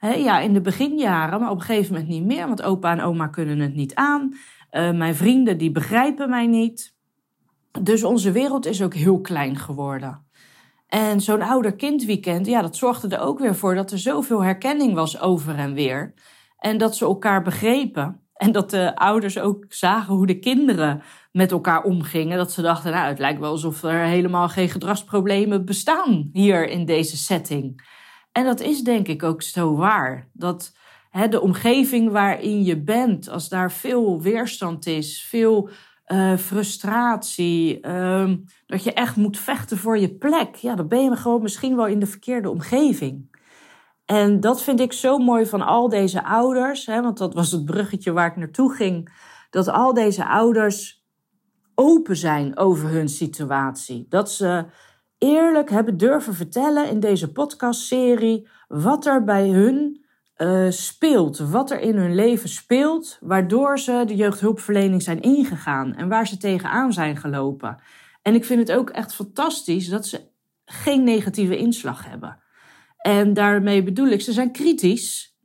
ja, 0.00 0.40
in 0.40 0.52
de 0.52 0.60
beginjaren, 0.60 1.40
maar 1.40 1.50
op 1.50 1.58
een 1.58 1.64
gegeven 1.64 1.92
moment 1.92 2.10
niet 2.10 2.24
meer. 2.24 2.46
Want 2.46 2.62
opa 2.62 2.92
en 2.92 3.00
oma 3.00 3.26
kunnen 3.26 3.58
het 3.58 3.74
niet 3.74 3.94
aan. 3.94 4.34
Uh, 4.72 4.92
mijn 4.92 5.14
vrienden 5.14 5.58
die 5.58 5.70
begrijpen 5.70 6.30
mij 6.30 6.46
niet. 6.46 6.94
Dus 7.82 8.04
onze 8.04 8.32
wereld 8.32 8.66
is 8.66 8.82
ook 8.82 8.94
heel 8.94 9.20
klein 9.20 9.56
geworden. 9.56 10.27
En 10.88 11.20
zo'n 11.20 11.42
ouder-kindweekend, 11.42 12.46
ja, 12.46 12.62
dat 12.62 12.76
zorgde 12.76 13.16
er 13.16 13.20
ook 13.20 13.38
weer 13.38 13.54
voor... 13.54 13.74
dat 13.74 13.90
er 13.90 13.98
zoveel 13.98 14.42
herkenning 14.42 14.94
was 14.94 15.20
over 15.20 15.56
en 15.56 15.74
weer. 15.74 16.14
En 16.58 16.78
dat 16.78 16.96
ze 16.96 17.04
elkaar 17.04 17.42
begrepen. 17.42 18.20
En 18.34 18.52
dat 18.52 18.70
de 18.70 18.96
ouders 18.96 19.38
ook 19.38 19.64
zagen 19.68 20.14
hoe 20.14 20.26
de 20.26 20.38
kinderen 20.38 21.02
met 21.32 21.50
elkaar 21.50 21.82
omgingen. 21.82 22.36
Dat 22.36 22.52
ze 22.52 22.62
dachten, 22.62 22.92
nou, 22.92 23.08
het 23.08 23.18
lijkt 23.18 23.40
wel 23.40 23.50
alsof 23.50 23.82
er 23.82 24.04
helemaal 24.04 24.48
geen 24.48 24.68
gedragsproblemen 24.68 25.64
bestaan 25.64 26.28
hier 26.32 26.68
in 26.68 26.84
deze 26.84 27.16
setting. 27.16 27.86
En 28.32 28.44
dat 28.44 28.60
is 28.60 28.82
denk 28.82 29.08
ik 29.08 29.22
ook 29.22 29.42
zo 29.42 29.76
waar. 29.76 30.28
Dat 30.32 30.76
hè, 31.10 31.28
de 31.28 31.40
omgeving 31.40 32.10
waarin 32.10 32.64
je 32.64 32.82
bent, 32.82 33.28
als 33.28 33.48
daar 33.48 33.72
veel 33.72 34.22
weerstand 34.22 34.86
is, 34.86 35.26
veel 35.28 35.70
uh, 36.12 36.36
frustratie, 36.36 37.86
uh, 37.86 38.32
dat 38.66 38.84
je 38.84 38.92
echt 38.92 39.16
moet 39.16 39.38
vechten 39.38 39.78
voor 39.78 39.98
je 39.98 40.14
plek, 40.14 40.54
ja, 40.54 40.74
dan 40.74 40.88
ben 40.88 41.02
je 41.02 41.16
gewoon 41.16 41.42
misschien 41.42 41.76
wel 41.76 41.86
in 41.86 41.98
de 41.98 42.06
verkeerde 42.06 42.50
omgeving. 42.50 43.36
En 44.04 44.40
dat 44.40 44.62
vind 44.62 44.80
ik 44.80 44.92
zo 44.92 45.18
mooi 45.18 45.46
van 45.46 45.62
al 45.62 45.88
deze 45.88 46.24
ouders, 46.24 46.86
hè, 46.86 47.02
want 47.02 47.18
dat 47.18 47.34
was 47.34 47.50
het 47.50 47.64
bruggetje 47.64 48.12
waar 48.12 48.30
ik 48.30 48.36
naartoe 48.36 48.74
ging, 48.74 49.12
dat 49.50 49.68
al 49.68 49.94
deze 49.94 50.26
ouders 50.26 51.04
open 51.74 52.16
zijn 52.16 52.56
over 52.56 52.88
hun 52.88 53.08
situatie. 53.08 54.06
Dat 54.08 54.30
ze 54.30 54.64
eerlijk 55.18 55.70
hebben 55.70 55.96
durven 55.96 56.34
vertellen 56.34 56.88
in 56.90 57.00
deze 57.00 57.32
podcastserie 57.32 58.48
wat 58.68 59.06
er 59.06 59.24
bij 59.24 59.48
hun 59.48 60.04
uh, 60.38 60.70
speelt, 60.70 61.38
wat 61.38 61.70
er 61.70 61.80
in 61.80 61.96
hun 61.96 62.14
leven 62.14 62.48
speelt, 62.48 63.18
waardoor 63.20 63.78
ze 63.78 64.02
de 64.06 64.16
jeugdhulpverlening 64.16 65.02
zijn 65.02 65.20
ingegaan 65.20 65.94
en 65.94 66.08
waar 66.08 66.26
ze 66.26 66.36
tegenaan 66.36 66.92
zijn 66.92 67.16
gelopen. 67.16 67.78
En 68.22 68.34
ik 68.34 68.44
vind 68.44 68.68
het 68.68 68.78
ook 68.78 68.90
echt 68.90 69.14
fantastisch 69.14 69.88
dat 69.88 70.06
ze 70.06 70.20
geen 70.64 71.04
negatieve 71.04 71.56
inslag 71.56 72.04
hebben. 72.04 72.42
En 72.98 73.34
daarmee 73.34 73.82
bedoel 73.82 74.08
ik, 74.08 74.20
ze 74.20 74.32
zijn 74.32 74.52
kritisch, 74.52 75.36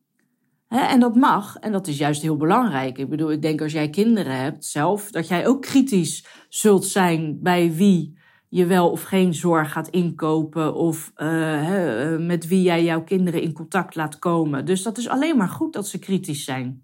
en 0.67 0.99
dat 0.99 1.15
mag, 1.15 1.57
en 1.57 1.71
dat 1.71 1.87
is 1.87 1.97
juist 1.97 2.21
heel 2.21 2.37
belangrijk. 2.37 2.97
Ik 2.97 3.09
bedoel, 3.09 3.31
ik 3.31 3.41
denk 3.41 3.61
als 3.61 3.71
jij 3.71 3.89
kinderen 3.89 4.37
hebt 4.37 4.65
zelf, 4.65 5.11
dat 5.11 5.27
jij 5.27 5.47
ook 5.47 5.61
kritisch 5.61 6.25
zult 6.49 6.85
zijn 6.85 7.39
bij 7.41 7.73
wie 7.73 8.17
je 8.53 8.65
wel 8.65 8.91
of 8.91 9.03
geen 9.03 9.33
zorg 9.33 9.71
gaat 9.71 9.87
inkopen 9.87 10.73
of 10.73 11.11
uh, 11.17 12.17
met 12.17 12.47
wie 12.47 12.61
jij 12.61 12.83
jouw 12.83 13.03
kinderen 13.03 13.41
in 13.41 13.53
contact 13.53 13.95
laat 13.95 14.19
komen. 14.19 14.65
Dus 14.65 14.83
dat 14.83 14.97
is 14.97 15.09
alleen 15.09 15.37
maar 15.37 15.49
goed 15.49 15.73
dat 15.73 15.87
ze 15.87 15.99
kritisch 15.99 16.43
zijn. 16.43 16.83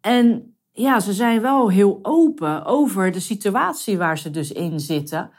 En 0.00 0.56
ja, 0.72 1.00
ze 1.00 1.12
zijn 1.12 1.40
wel 1.40 1.70
heel 1.70 1.98
open 2.02 2.64
over 2.64 3.12
de 3.12 3.20
situatie 3.20 3.98
waar 3.98 4.18
ze 4.18 4.30
dus 4.30 4.52
in 4.52 4.80
zitten. 4.80 5.30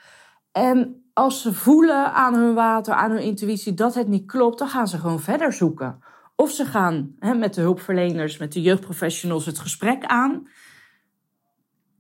En 0.52 1.04
als 1.14 1.42
ze 1.42 1.54
voelen 1.54 2.14
aan 2.14 2.34
hun 2.34 2.54
water, 2.54 2.94
aan 2.94 3.12
hun 3.12 3.24
intuïtie 3.24 3.74
dat 3.74 3.96
het 3.96 4.08
niet 4.08 4.26
klopt, 4.26 4.60
dan 4.60 4.68
gaan 4.68 4.88
ze 4.88 4.98
gewoon 4.98 5.20
verder 5.20 5.54
zoeken. 5.54 6.04
Of 6.36 6.52
ze 6.52 6.66
gaan 6.66 7.16
met 7.20 7.54
de 7.54 7.62
hulpverleners, 7.62 8.38
met 8.38 8.54
de 8.54 8.62
jeugdprofessionals 8.62 9.46
het 9.46 9.60
gesprek 9.60 10.06
aan. 10.06 10.48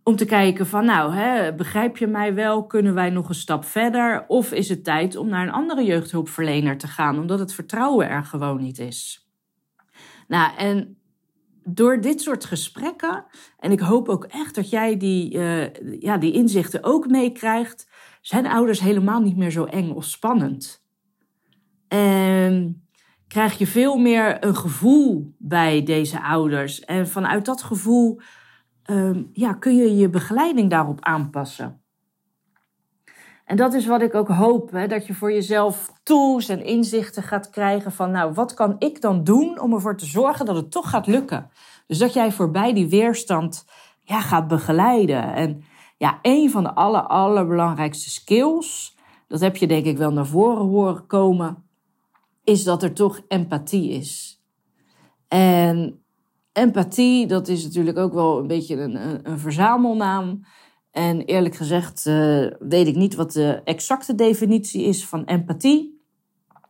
Om 0.03 0.15
te 0.15 0.25
kijken 0.25 0.67
van, 0.67 0.86
nou, 0.86 1.13
hè, 1.13 1.55
begrijp 1.55 1.98
je 1.98 2.07
mij 2.07 2.33
wel? 2.33 2.65
Kunnen 2.65 2.93
wij 2.93 3.10
nog 3.10 3.29
een 3.29 3.36
stap 3.36 3.65
verder? 3.65 4.25
Of 4.27 4.51
is 4.51 4.69
het 4.69 4.83
tijd 4.83 5.15
om 5.15 5.27
naar 5.27 5.48
een 5.48 5.53
andere 5.53 5.83
jeugdhulpverlener 5.83 6.77
te 6.77 6.88
gaan, 6.88 7.19
omdat 7.19 7.39
het 7.39 7.53
vertrouwen 7.53 8.10
er 8.10 8.24
gewoon 8.24 8.62
niet 8.62 8.79
is? 8.79 9.27
Nou, 10.27 10.57
en 10.57 10.98
door 11.63 12.01
dit 12.01 12.22
soort 12.22 12.45
gesprekken, 12.45 13.25
en 13.60 13.72
ik 13.72 13.79
hoop 13.79 14.10
ook 14.10 14.24
echt 14.24 14.55
dat 14.55 14.69
jij 14.69 14.98
die, 14.98 15.33
uh, 15.33 15.74
ja, 16.00 16.17
die 16.17 16.33
inzichten 16.33 16.83
ook 16.83 17.07
meekrijgt, 17.07 17.88
zijn 18.22 18.48
ouders 18.48 18.79
helemaal 18.79 19.22
niet 19.22 19.38
meer 19.38 19.51
zo 19.51 19.63
eng 19.63 19.91
of 19.91 20.05
spannend. 20.05 20.86
En 21.88 22.86
krijg 23.27 23.57
je 23.57 23.67
veel 23.67 23.98
meer 23.98 24.45
een 24.45 24.55
gevoel 24.55 25.36
bij 25.38 25.83
deze 25.83 26.22
ouders. 26.22 26.79
En 26.79 27.07
vanuit 27.07 27.45
dat 27.45 27.63
gevoel 27.63 28.22
um, 28.86 29.30
ja, 29.34 29.54
kun 29.54 29.75
je 29.75 29.96
je 29.96 30.10
begeleiding 30.10 30.70
daarop 30.70 31.02
aanpassen. 31.02 31.82
En 33.46 33.56
dat 33.56 33.74
is 33.74 33.86
wat 33.86 34.02
ik 34.02 34.16
ook 34.16 34.28
hoop, 34.28 34.72
hè, 34.72 34.88
dat 34.88 35.08
je 35.08 35.13
voor 35.13 35.32
jezelf 35.32 35.94
tools 36.04 36.50
en 36.50 36.66
inzichten 36.66 37.24
gaat 37.24 37.50
krijgen 37.50 37.92
van, 37.92 38.12
nou, 38.12 38.34
wat 38.34 38.54
kan 38.54 38.75
ik 38.80 39.02
dan 39.02 39.24
doen 39.24 39.60
om 39.60 39.74
ervoor 39.74 39.98
te 39.98 40.06
zorgen 40.06 40.46
dat 40.46 40.56
het 40.56 40.72
toch 40.72 40.90
gaat 40.90 41.08
lukken? 41.08 41.50
Dus 41.88 41.98
dat 41.98 42.13
jij 42.13 42.32
voorbij 42.32 42.74
die 42.74 42.90
weerstand 42.90 43.66
ja, 44.02 44.22
gaat 44.22 44.48
begeleiden. 44.48 45.34
En 45.34 45.63
ja, 45.98 46.20
een 46.22 46.52
van 46.52 46.63
de 46.63 46.74
aller, 46.74 47.02
allerbelangrijkste 47.02 48.10
skills, 48.10 48.98
dat 49.28 49.40
heb 49.40 49.56
je 49.56 49.68
denk 49.68 49.86
ik 49.86 49.98
wel 49.98 50.13
naar 50.13 50.25
voren 50.25 50.66
horen 50.66 51.08
komen, 51.08 51.63
is 52.44 52.63
dat 52.63 52.84
er 52.84 52.94
toch 52.94 53.22
empathie 53.28 53.92
is. 53.92 54.42
En 55.28 56.02
empathie, 56.53 57.27
dat 57.27 57.48
is 57.48 57.63
natuurlijk 57.63 57.98
ook 57.98 58.13
wel 58.13 58.39
een 58.39 58.48
beetje 58.48 58.75
een, 58.75 59.27
een, 59.29 59.39
verzamelnaam. 59.39 60.45
En 60.91 61.22
eerlijk 61.22 61.55
gezegd 61.55 62.05
uh, 62.05 62.48
weet 62.60 62.88
ik 62.88 62.95
niet 62.95 63.15
wat 63.15 63.31
de 63.31 63.62
exacte 63.63 64.15
definitie 64.15 64.83
is 64.83 65.05
van 65.05 65.25
empathie. 65.25 66.01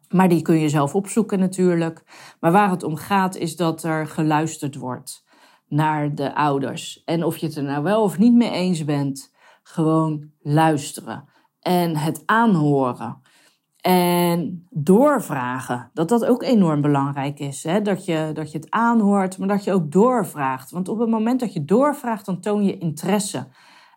Maar 0.09 0.29
die 0.29 0.41
kun 0.41 0.59
je 0.59 0.69
zelf 0.69 0.95
opzoeken 0.95 1.39
natuurlijk. 1.39 2.03
Maar 2.39 2.51
waar 2.51 2.69
het 2.69 2.83
om 2.83 2.95
gaat 2.95 3.35
is 3.35 3.55
dat 3.55 3.83
er 3.83 4.07
geluisterd 4.07 4.75
wordt 4.75 5.23
naar 5.67 6.15
de 6.15 6.35
ouders. 6.35 7.03
En 7.05 7.23
of 7.23 7.37
je 7.37 7.45
het 7.45 7.55
er 7.55 7.63
nou 7.63 7.83
wel 7.83 8.03
of 8.03 8.17
niet 8.17 8.33
mee 8.33 8.51
eens 8.51 8.85
bent, 8.85 9.33
gewoon 9.63 10.31
luisteren. 10.41 11.29
En 11.59 11.95
het 11.97 12.23
aanhoren. 12.25 13.21
En 13.83 14.67
doorvragen, 14.69 15.89
dat 15.93 16.09
dat 16.09 16.25
ook 16.25 16.43
enorm 16.43 16.81
belangrijk 16.81 17.39
is. 17.39 17.63
Hè? 17.63 17.81
Dat, 17.81 18.05
je, 18.05 18.29
dat 18.33 18.51
je 18.51 18.57
het 18.57 18.71
aanhoort, 18.71 19.37
maar 19.37 19.47
dat 19.47 19.63
je 19.63 19.73
ook 19.73 19.91
doorvraagt. 19.91 20.71
Want 20.71 20.87
op 20.89 20.99
het 20.99 21.09
moment 21.09 21.39
dat 21.39 21.53
je 21.53 21.65
doorvraagt, 21.65 22.25
dan 22.25 22.39
toon 22.39 22.63
je 22.63 22.77
interesse. 22.77 23.47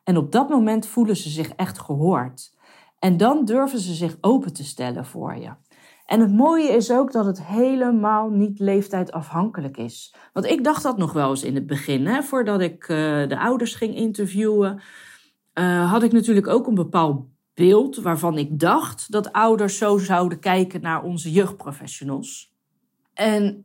En 0.04 0.16
op 0.16 0.32
dat 0.32 0.48
moment 0.48 0.86
voelen 0.86 1.16
ze 1.16 1.28
zich 1.28 1.48
echt 1.48 1.78
gehoord. 1.78 2.54
En 2.98 3.16
dan 3.16 3.44
durven 3.44 3.78
ze 3.78 3.94
zich 3.94 4.16
open 4.20 4.52
te 4.52 4.64
stellen 4.64 5.04
voor 5.04 5.36
je. 5.36 5.50
En 6.06 6.20
het 6.20 6.32
mooie 6.32 6.68
is 6.68 6.90
ook 6.90 7.12
dat 7.12 7.26
het 7.26 7.42
helemaal 7.42 8.30
niet 8.30 8.58
leeftijdsafhankelijk 8.58 9.76
is. 9.76 10.14
Want 10.32 10.46
ik 10.46 10.64
dacht 10.64 10.82
dat 10.82 10.98
nog 10.98 11.12
wel 11.12 11.30
eens 11.30 11.44
in 11.44 11.54
het 11.54 11.66
begin, 11.66 12.06
hè, 12.06 12.22
voordat 12.22 12.60
ik 12.60 12.88
uh, 12.88 12.96
de 13.28 13.38
ouders 13.38 13.74
ging 13.74 13.96
interviewen, 13.96 14.80
uh, 15.54 15.90
had 15.90 16.02
ik 16.02 16.12
natuurlijk 16.12 16.46
ook 16.46 16.66
een 16.66 16.74
bepaald 16.74 17.26
beeld 17.56 17.96
waarvan 17.96 18.38
ik 18.38 18.58
dacht 18.60 19.12
dat 19.12 19.32
ouders 19.32 19.78
zo 19.78 19.98
zouden 19.98 20.38
kijken 20.38 20.80
naar 20.80 21.02
onze 21.02 21.30
jeugdprofessionals. 21.30 22.54
En 23.14 23.64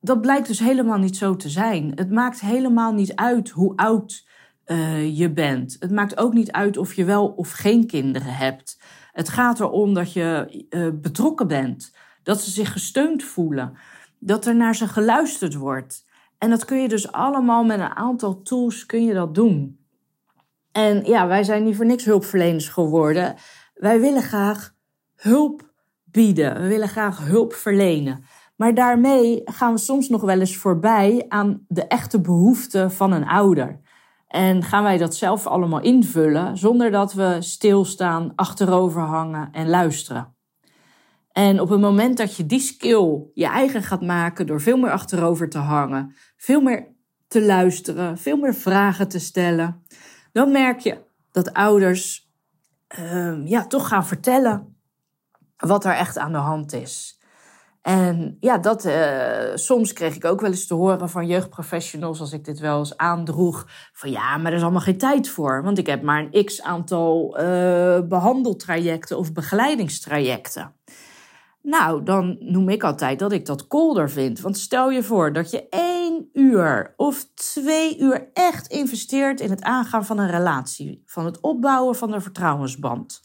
dat 0.00 0.20
blijkt 0.20 0.46
dus 0.46 0.58
helemaal 0.58 0.98
niet 0.98 1.16
zo 1.16 1.36
te 1.36 1.48
zijn. 1.48 1.92
Het 1.94 2.10
maakt 2.10 2.40
helemaal 2.40 2.92
niet 2.92 3.14
uit 3.14 3.50
hoe 3.50 3.76
oud 3.76 4.28
uh, 4.66 5.18
je 5.18 5.32
bent. 5.32 5.76
Het 5.78 5.90
maakt 5.90 6.16
ook 6.16 6.32
niet 6.32 6.52
uit 6.52 6.76
of 6.76 6.94
je 6.94 7.04
wel 7.04 7.28
of 7.28 7.50
geen 7.50 7.86
kinderen 7.86 8.34
hebt. 8.34 8.80
Het 9.12 9.28
gaat 9.28 9.60
erom 9.60 9.94
dat 9.94 10.12
je 10.12 10.64
uh, 10.70 10.88
betrokken 10.94 11.48
bent, 11.48 11.96
dat 12.22 12.40
ze 12.40 12.50
zich 12.50 12.72
gesteund 12.72 13.22
voelen, 13.22 13.76
dat 14.18 14.46
er 14.46 14.56
naar 14.56 14.76
ze 14.76 14.88
geluisterd 14.88 15.54
wordt. 15.54 16.06
En 16.38 16.50
dat 16.50 16.64
kun 16.64 16.82
je 16.82 16.88
dus 16.88 17.12
allemaal 17.12 17.64
met 17.64 17.80
een 17.80 17.96
aantal 17.96 18.42
tools 18.42 18.86
kun 18.86 19.04
je 19.04 19.14
dat 19.14 19.34
doen. 19.34 19.81
En 20.72 21.04
ja, 21.04 21.26
wij 21.26 21.44
zijn 21.44 21.64
niet 21.64 21.76
voor 21.76 21.86
niks 21.86 22.04
hulpverleners 22.04 22.68
geworden. 22.68 23.34
Wij 23.74 24.00
willen 24.00 24.22
graag 24.22 24.74
hulp 25.14 25.72
bieden. 26.04 26.62
We 26.62 26.68
willen 26.68 26.88
graag 26.88 27.18
hulp 27.18 27.52
verlenen. 27.52 28.24
Maar 28.56 28.74
daarmee 28.74 29.40
gaan 29.44 29.72
we 29.72 29.78
soms 29.78 30.08
nog 30.08 30.20
wel 30.20 30.40
eens 30.40 30.56
voorbij 30.56 31.24
aan 31.28 31.64
de 31.68 31.86
echte 31.86 32.20
behoeften 32.20 32.92
van 32.92 33.12
een 33.12 33.26
ouder. 33.26 33.80
En 34.26 34.62
gaan 34.62 34.82
wij 34.82 34.98
dat 34.98 35.14
zelf 35.14 35.46
allemaal 35.46 35.80
invullen 35.80 36.58
zonder 36.58 36.90
dat 36.90 37.12
we 37.12 37.36
stilstaan, 37.40 38.32
achterover 38.34 39.02
hangen 39.02 39.48
en 39.52 39.68
luisteren. 39.68 40.34
En 41.32 41.60
op 41.60 41.68
het 41.68 41.80
moment 41.80 42.16
dat 42.16 42.36
je 42.36 42.46
die 42.46 42.60
skill 42.60 43.30
je 43.34 43.46
eigen 43.46 43.82
gaat 43.82 44.02
maken 44.02 44.46
door 44.46 44.60
veel 44.60 44.76
meer 44.76 44.90
achterover 44.90 45.48
te 45.48 45.58
hangen, 45.58 46.14
veel 46.36 46.60
meer 46.60 46.86
te 47.28 47.42
luisteren, 47.42 48.18
veel 48.18 48.36
meer 48.36 48.54
vragen 48.54 49.08
te 49.08 49.18
stellen, 49.18 49.82
dan 50.32 50.50
merk 50.50 50.80
je 50.80 50.98
dat 51.32 51.52
ouders 51.52 52.30
uh, 52.98 53.46
ja, 53.46 53.66
toch 53.66 53.88
gaan 53.88 54.06
vertellen 54.06 54.76
wat 55.56 55.84
er 55.84 55.94
echt 55.94 56.18
aan 56.18 56.32
de 56.32 56.38
hand 56.38 56.72
is. 56.72 57.20
En 57.82 58.36
ja, 58.40 58.58
dat, 58.58 58.84
uh, 58.84 59.54
soms 59.54 59.92
kreeg 59.92 60.14
ik 60.14 60.24
ook 60.24 60.40
wel 60.40 60.50
eens 60.50 60.66
te 60.66 60.74
horen 60.74 61.10
van 61.10 61.26
jeugdprofessionals, 61.26 62.20
als 62.20 62.32
ik 62.32 62.44
dit 62.44 62.58
wel 62.58 62.78
eens 62.78 62.96
aandroeg, 62.96 63.66
van 63.92 64.10
ja, 64.10 64.36
maar 64.36 64.50
er 64.50 64.56
is 64.56 64.62
allemaal 64.62 64.80
geen 64.80 64.98
tijd 64.98 65.28
voor. 65.28 65.62
Want 65.62 65.78
ik 65.78 65.86
heb 65.86 66.02
maar 66.02 66.28
een 66.30 66.44
x 66.44 66.62
aantal 66.62 67.40
uh, 67.40 68.00
behandeltrajecten 68.00 69.18
of 69.18 69.32
begeleidingstrajecten. 69.32 70.74
Nou, 71.62 72.02
dan 72.02 72.36
noem 72.40 72.68
ik 72.68 72.82
altijd 72.82 73.18
dat 73.18 73.32
ik 73.32 73.46
dat 73.46 73.66
kolder 73.66 74.10
vind. 74.10 74.40
Want 74.40 74.58
stel 74.58 74.90
je 74.90 75.02
voor 75.02 75.32
dat 75.32 75.50
je 75.50 75.68
één 75.68 75.91
uur 76.32 76.94
of 76.96 77.24
twee 77.34 77.98
uur 77.98 78.30
echt 78.32 78.66
investeert 78.66 79.40
in 79.40 79.50
het 79.50 79.62
aangaan 79.62 80.04
van 80.04 80.18
een 80.18 80.30
relatie, 80.30 81.02
van 81.06 81.24
het 81.24 81.40
opbouwen 81.40 81.96
van 81.96 82.12
een 82.12 82.22
vertrouwensband. 82.22 83.22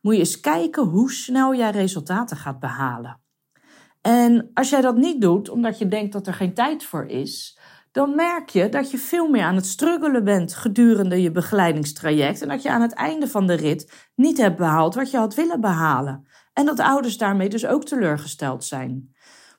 Moet 0.00 0.14
je 0.14 0.20
eens 0.20 0.40
kijken 0.40 0.82
hoe 0.82 1.12
snel 1.12 1.54
jij 1.54 1.70
resultaten 1.70 2.36
gaat 2.36 2.60
behalen. 2.60 3.20
En 4.00 4.50
als 4.54 4.70
jij 4.70 4.80
dat 4.80 4.96
niet 4.96 5.20
doet, 5.20 5.48
omdat 5.48 5.78
je 5.78 5.88
denkt 5.88 6.12
dat 6.12 6.26
er 6.26 6.34
geen 6.34 6.54
tijd 6.54 6.84
voor 6.84 7.06
is, 7.06 7.58
dan 7.92 8.14
merk 8.14 8.48
je 8.48 8.68
dat 8.68 8.90
je 8.90 8.98
veel 8.98 9.28
meer 9.28 9.42
aan 9.42 9.54
het 9.54 9.66
struggelen 9.66 10.24
bent 10.24 10.54
gedurende 10.54 11.22
je 11.22 11.30
begeleidingstraject 11.30 12.42
en 12.42 12.48
dat 12.48 12.62
je 12.62 12.70
aan 12.70 12.80
het 12.80 12.92
einde 12.92 13.28
van 13.28 13.46
de 13.46 13.54
rit 13.54 14.08
niet 14.14 14.38
hebt 14.38 14.56
behaald 14.56 14.94
wat 14.94 15.10
je 15.10 15.16
had 15.16 15.34
willen 15.34 15.60
behalen. 15.60 16.26
En 16.52 16.66
dat 16.66 16.80
ouders 16.80 17.18
daarmee 17.18 17.48
dus 17.48 17.66
ook 17.66 17.84
teleurgesteld 17.84 18.64
zijn. 18.64 19.14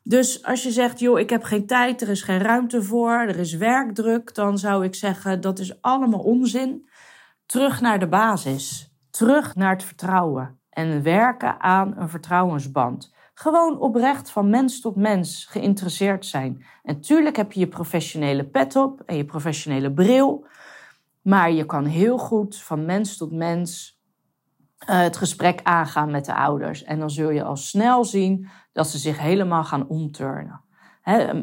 Dus 0.07 0.43
als 0.43 0.63
je 0.63 0.71
zegt, 0.71 0.99
joh, 0.99 1.19
ik 1.19 1.29
heb 1.29 1.43
geen 1.43 1.65
tijd, 1.65 2.01
er 2.01 2.09
is 2.09 2.21
geen 2.21 2.39
ruimte 2.39 2.83
voor, 2.83 3.11
er 3.11 3.39
is 3.39 3.53
werkdruk, 3.53 4.35
dan 4.35 4.57
zou 4.57 4.83
ik 4.83 4.95
zeggen, 4.95 5.41
dat 5.41 5.59
is 5.59 5.81
allemaal 5.81 6.19
onzin. 6.19 6.89
Terug 7.45 7.81
naar 7.81 7.99
de 7.99 8.07
basis, 8.07 8.93
terug 9.09 9.55
naar 9.55 9.71
het 9.71 9.83
vertrouwen 9.83 10.59
en 10.69 11.03
werken 11.03 11.61
aan 11.61 11.93
een 11.97 12.09
vertrouwensband. 12.09 13.13
Gewoon 13.33 13.79
oprecht 13.79 14.29
van 14.29 14.49
mens 14.49 14.81
tot 14.81 14.95
mens 14.95 15.45
geïnteresseerd 15.45 16.25
zijn. 16.25 16.65
En 16.83 17.01
tuurlijk 17.01 17.35
heb 17.35 17.51
je 17.51 17.59
je 17.59 17.67
professionele 17.67 18.45
pet 18.45 18.75
op 18.75 19.01
en 19.05 19.15
je 19.15 19.25
professionele 19.25 19.93
bril. 19.93 20.45
Maar 21.21 21.51
je 21.51 21.65
kan 21.65 21.85
heel 21.85 22.17
goed 22.17 22.57
van 22.57 22.85
mens 22.85 23.17
tot 23.17 23.31
mens 23.31 23.96
het 24.77 25.17
gesprek 25.17 25.59
aangaan 25.63 26.11
met 26.11 26.25
de 26.25 26.35
ouders. 26.35 26.83
En 26.83 26.99
dan 26.99 27.09
zul 27.09 27.29
je 27.29 27.43
al 27.43 27.55
snel 27.55 28.05
zien 28.05 28.47
dat 28.71 28.87
ze 28.87 28.97
zich 28.97 29.19
helemaal 29.19 29.63
gaan 29.63 29.87
omturnen. 29.87 30.61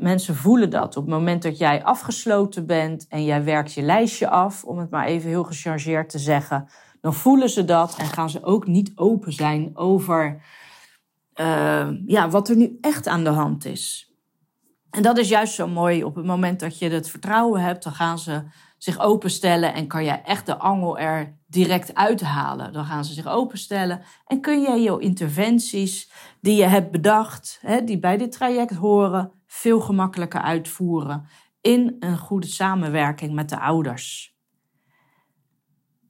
Mensen 0.01 0.35
voelen 0.35 0.70
dat. 0.70 0.97
Op 0.97 1.05
het 1.05 1.14
moment 1.14 1.42
dat 1.42 1.59
jij 1.59 1.85
afgesloten 1.85 2.66
bent 2.66 3.07
en 3.09 3.25
jij 3.25 3.44
werkt 3.44 3.73
je 3.73 3.83
lijstje 3.83 4.29
af, 4.29 4.64
om 4.64 4.79
het 4.79 4.90
maar 4.90 5.07
even 5.07 5.29
heel 5.29 5.44
gechargeerd 5.44 6.09
te 6.09 6.18
zeggen, 6.18 6.68
dan 7.01 7.14
voelen 7.14 7.51
ze 7.51 7.64
dat 7.64 7.97
en 7.99 8.07
gaan 8.07 8.31
ze 8.31 8.44
ook 8.44 8.66
niet 8.66 8.92
open 8.94 9.33
zijn 9.33 9.70
over 9.77 10.42
uh, 11.40 11.88
ja, 12.07 12.29
wat 12.29 12.49
er 12.49 12.57
nu 12.57 12.79
echt 12.81 13.07
aan 13.07 13.25
de 13.25 13.31
hand 13.31 13.64
is. 13.64 14.12
En 14.90 15.03
dat 15.03 15.18
is 15.18 15.29
juist 15.29 15.55
zo 15.55 15.68
mooi. 15.68 16.05
Op 16.05 16.14
het 16.14 16.25
moment 16.25 16.61
dat 16.61 16.79
je 16.79 16.90
het 16.90 17.11
vertrouwen 17.11 17.61
hebt, 17.61 17.83
dan 17.83 17.92
gaan 17.92 18.18
ze 18.18 18.42
zich 18.85 19.01
openstellen 19.01 19.75
en 19.75 19.87
kan 19.87 20.05
jij 20.05 20.23
echt 20.25 20.47
de 20.47 20.57
angel 20.57 20.99
er 20.99 21.38
direct 21.47 21.94
uithalen. 21.94 22.73
Dan 22.73 22.85
gaan 22.85 23.05
ze 23.05 23.12
zich 23.12 23.27
openstellen 23.27 24.03
en 24.27 24.40
kun 24.40 24.62
jij 24.62 24.83
jouw 24.83 24.97
interventies 24.97 26.11
die 26.40 26.57
je 26.57 26.64
hebt 26.64 26.90
bedacht, 26.90 27.59
hè, 27.61 27.85
die 27.85 27.99
bij 27.99 28.16
dit 28.16 28.33
traject 28.33 28.75
horen, 28.75 29.33
veel 29.47 29.81
gemakkelijker 29.81 30.40
uitvoeren 30.40 31.29
in 31.61 31.97
een 31.99 32.18
goede 32.18 32.47
samenwerking 32.47 33.35
met 33.35 33.49
de 33.49 33.61
ouders. 33.61 34.37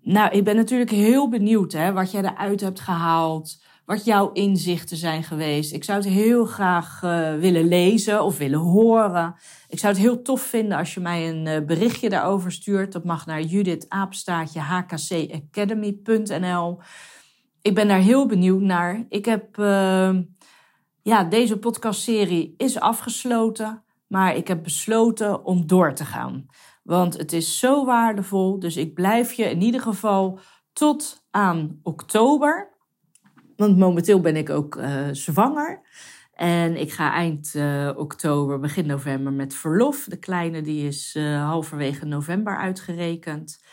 Nou, 0.01 0.31
ik 0.31 0.45
ben 0.45 0.57
natuurlijk 0.57 0.91
heel 0.91 1.29
benieuwd 1.29 1.73
hè, 1.73 1.93
wat 1.93 2.11
jij 2.11 2.23
eruit 2.23 2.61
hebt 2.61 2.81
gehaald 2.81 3.63
wat 3.85 4.05
jouw 4.05 4.33
inzichten 4.33 4.97
zijn 4.97 5.23
geweest. 5.23 5.73
Ik 5.73 5.85
zou 5.85 5.99
het 5.99 6.09
heel 6.09 6.45
graag 6.45 7.01
uh, 7.05 7.35
willen 7.35 7.69
lezen 7.69 8.25
of 8.25 8.39
willen 8.39 8.59
horen. 8.59 9.35
Ik 9.69 9.79
zou 9.79 9.93
het 9.93 10.03
heel 10.03 10.23
tof 10.23 10.43
vinden 10.43 10.79
als 10.79 10.95
je 10.95 11.01
mij 11.01 11.29
een 11.29 11.47
uh, 11.47 11.59
berichtje 11.67 12.09
daarover 12.09 12.53
stuurt. 12.53 12.93
Dat 12.93 13.05
mag 13.05 13.27
naar 13.27 13.43
judithaapstaatje 13.43 14.61
hkcacademy.nl. 14.61 16.81
Ik 17.63 17.75
ben 17.75 17.89
daar 17.89 18.01
heel 18.01 18.27
benieuwd 18.27 18.61
naar. 18.61 19.07
Ik 19.09 19.25
heb, 19.25 19.59
uh, 19.59 20.19
ja, 21.03 21.25
deze 21.25 21.59
podcastserie 21.59 22.55
is 22.57 22.81
afgesloten, 22.81 23.85
maar 24.07 24.37
ik 24.37 24.49
heb 24.49 24.63
besloten 24.63 25.45
om 25.45 25.67
door 25.67 25.95
te 25.95 26.05
gaan. 26.05 26.47
Want 26.83 27.17
het 27.17 27.33
is 27.33 27.59
zo 27.59 27.85
waardevol, 27.85 28.59
dus 28.59 28.77
ik 28.77 28.95
blijf 28.95 29.33
je 29.33 29.51
in 29.51 29.63
ieder 29.63 29.81
geval 29.81 30.39
tot 30.73 31.27
aan 31.31 31.79
oktober 31.83 32.74
want 33.57 33.79
momenteel 33.79 34.21
ben 34.21 34.37
ik 34.37 34.51
ook 34.51 34.77
uh, 34.77 35.09
zwanger. 35.13 35.81
En 36.35 36.77
ik 36.77 36.93
ga 36.93 37.13
eind 37.13 37.53
uh, 37.57 37.91
oktober, 37.97 38.61
begin 38.61 38.87
november 38.87 39.33
met 39.33 39.55
verlof. 39.55 40.07
De 40.09 40.19
kleine 40.19 40.63
die 40.63 40.87
is 40.87 41.15
uh, 41.19 41.45
halverwege 41.45 42.05
november 42.05 42.57
uitgerekend. 42.57 43.65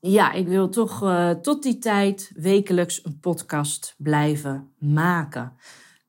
ja, 0.00 0.32
ik 0.32 0.48
wil 0.48 0.68
toch 0.68 0.98
tot 1.42 1.62
die 1.62 1.78
tijd 1.78 2.30
wekelijks 2.34 3.04
een 3.04 3.18
podcast 3.20 3.94
blijven 3.98 4.70
maken. 4.78 5.52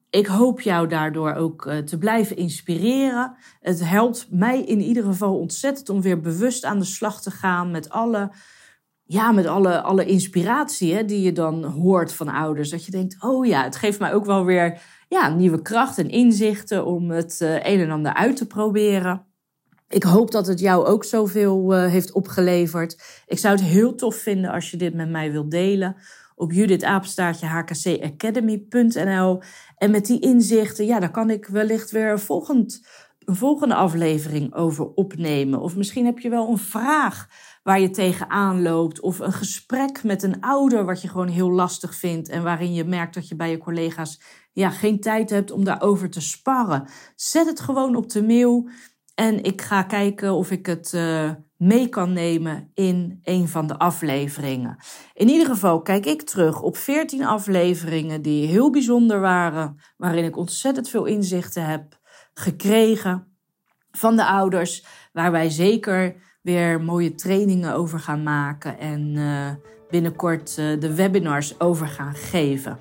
Ik 0.10 0.26
hoop 0.26 0.62
jou 0.62 0.88
daardoor 0.88 1.34
ook 1.34 1.72
te 1.86 1.98
blijven 1.98 2.36
inspireren. 2.36 3.36
Het 3.62 3.86
helpt 3.86 4.28
mij 4.30 4.64
in 4.64 4.82
ieder 4.82 5.04
geval 5.04 5.38
ontzettend 5.40 5.90
om 5.90 6.02
weer 6.02 6.20
bewust 6.20 6.66
aan 6.66 6.80
de 6.80 6.86
slag 6.86 7.22
te 7.22 7.32
gaan 7.32 7.72
met 7.72 7.90
alle, 7.90 8.32
ja, 9.12 9.32
met 9.32 9.46
alle, 9.46 9.82
alle 9.82 10.06
inspiratie 10.06 10.94
hè, 10.94 11.06
die 11.06 11.22
je 11.22 11.32
dan 11.32 11.64
hoort 11.64 12.14
van 12.14 12.28
ouders. 12.28 12.70
Dat 12.70 12.86
je 12.86 12.92
denkt, 12.92 13.24
oh 13.24 13.46
ja, 13.46 13.64
het 13.64 13.76
geeft 13.76 14.00
mij 14.00 14.14
ook 14.14 14.26
wel 14.26 14.46
weer 14.46 14.82
ja, 15.08 15.30
nieuwe 15.30 15.62
kracht 15.62 15.98
en 15.98 16.10
inzichten 16.10 16.86
om 16.86 17.10
het 17.10 17.40
uh, 17.44 17.54
een 17.54 17.80
en 17.80 17.92
ander 17.92 18.14
uit 18.14 18.36
te 18.36 18.48
proberen. 18.48 19.26
Ik 19.90 20.04
hoop 20.04 20.32
dat 20.32 20.48
het 20.48 20.60
jou 20.60 20.86
ook 20.86 21.04
zoveel 21.04 21.74
uh, 21.74 21.90
heeft 21.90 22.12
opgeleverd. 22.12 23.24
Ik 23.28 23.40
zou 23.40 23.56
het 23.56 23.64
heel 23.64 23.96
tof 23.96 24.16
vinden 24.16 24.52
als 24.52 24.72
je 24.72 24.78
dit 24.78 24.94
met 24.94 25.10
mij 25.10 25.32
wilt 25.32 25.52
delen 25.52 25.96
op 26.36 26.52
judithapenstaartje. 26.52 27.66
En 29.78 29.92
met 29.92 30.06
die 30.06 30.20
inzichten, 30.20 30.86
ja, 30.86 31.00
daar 31.00 31.12
kan 31.12 31.30
ik 31.30 31.46
wellicht 31.46 31.92
weer 31.92 32.20
volgend, 32.20 32.88
een 33.20 33.36
volgende 33.36 33.76
aflevering 33.76 34.54
over 34.54 34.86
opnemen. 34.94 35.60
Of 35.60 35.76
misschien 35.76 36.06
heb 36.06 36.20
je 36.20 36.30
wel 36.30 36.50
een 36.50 36.58
vraag 36.58 37.28
waar 37.64 37.80
je 37.80 37.90
tegenaan 37.90 38.62
loopt. 38.62 39.00
Of 39.00 39.20
een 39.20 39.34
gesprek 39.34 40.04
met 40.04 40.24
een 40.24 40.42
ouder 40.42 40.86
wat 40.86 41.02
je 41.02 41.08
gewoon 41.08 41.28
heel 41.28 41.52
lastig 41.52 41.96
vindt. 41.96 42.30
En 42.30 42.44
waarin 42.44 42.74
je 42.74 42.84
merkt 42.84 43.14
dat 43.14 43.28
je 43.28 43.36
bij 43.36 43.50
je 43.50 43.58
collega's 43.58 44.22
ja, 44.52 44.70
geen 44.70 45.00
tijd 45.00 45.30
hebt 45.30 45.52
om 45.52 45.64
daarover 45.64 46.10
te 46.10 46.22
sparren. 46.22 46.88
Zet 47.16 47.46
het 47.46 47.60
gewoon 47.60 47.96
op 47.96 48.10
de 48.10 48.24
mail. 48.24 48.70
En 49.16 49.44
ik 49.44 49.62
ga 49.62 49.84
kijken 49.84 50.34
of 50.34 50.52
ik 50.52 50.66
het 50.66 50.92
uh, 50.96 51.32
mee 51.58 51.88
kan 51.88 52.14
nemen 52.14 52.72
in 52.74 53.20
een 53.24 53.48
van 53.48 53.68
de 53.68 53.78
afleveringen. 53.78 54.78
In 55.14 55.30
ieder 55.30 55.46
geval 55.46 55.82
kijk 55.82 56.06
ik 56.06 56.22
terug 56.22 56.62
op 56.62 56.78
14 56.78 57.26
afleveringen 57.26 58.22
die 58.22 58.48
heel 58.48 58.70
bijzonder 58.70 59.20
waren, 59.20 59.76
waarin 59.98 60.24
ik 60.24 60.38
ontzettend 60.38 60.90
veel 60.90 61.06
inzichten 61.06 61.66
heb 61.66 62.00
gekregen 62.34 63.38
van 63.92 64.16
de 64.16 64.26
ouders, 64.26 64.86
waar 65.14 65.32
wij 65.32 65.50
zeker 65.50 66.16
weer 66.42 66.82
mooie 66.82 67.16
trainingen 67.16 67.74
over 67.74 68.00
gaan 68.00 68.24
maken 68.24 68.80
en 68.80 69.14
uh, 69.16 69.48
binnenkort 69.90 70.56
uh, 70.60 70.80
de 70.80 70.96
webinars 70.96 71.60
over 71.60 71.88
gaan 71.88 72.16
geven. 72.16 72.80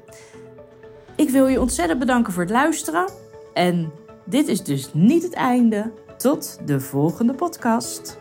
Ik 1.16 1.30
wil 1.30 1.46
je 1.46 1.60
ontzettend 1.60 1.98
bedanken 1.98 2.32
voor 2.32 2.42
het 2.42 2.52
luisteren 2.52 3.10
en 3.54 3.92
dit 4.24 4.48
is 4.48 4.62
dus 4.62 4.90
niet 4.94 5.22
het 5.22 5.34
einde. 5.34 5.92
Tot 6.18 6.58
de 6.66 6.80
volgende 6.80 7.34
podcast. 7.34 8.18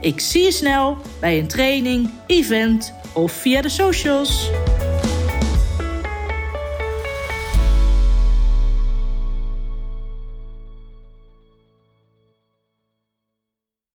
Ik 0.00 0.20
zie 0.20 0.42
je 0.42 0.52
snel 0.52 0.96
bij 1.20 1.38
een 1.38 1.48
training, 1.48 2.10
event 2.26 2.92
of 3.12 3.32
via 3.32 3.62
de 3.62 3.68
socials. 3.68 4.50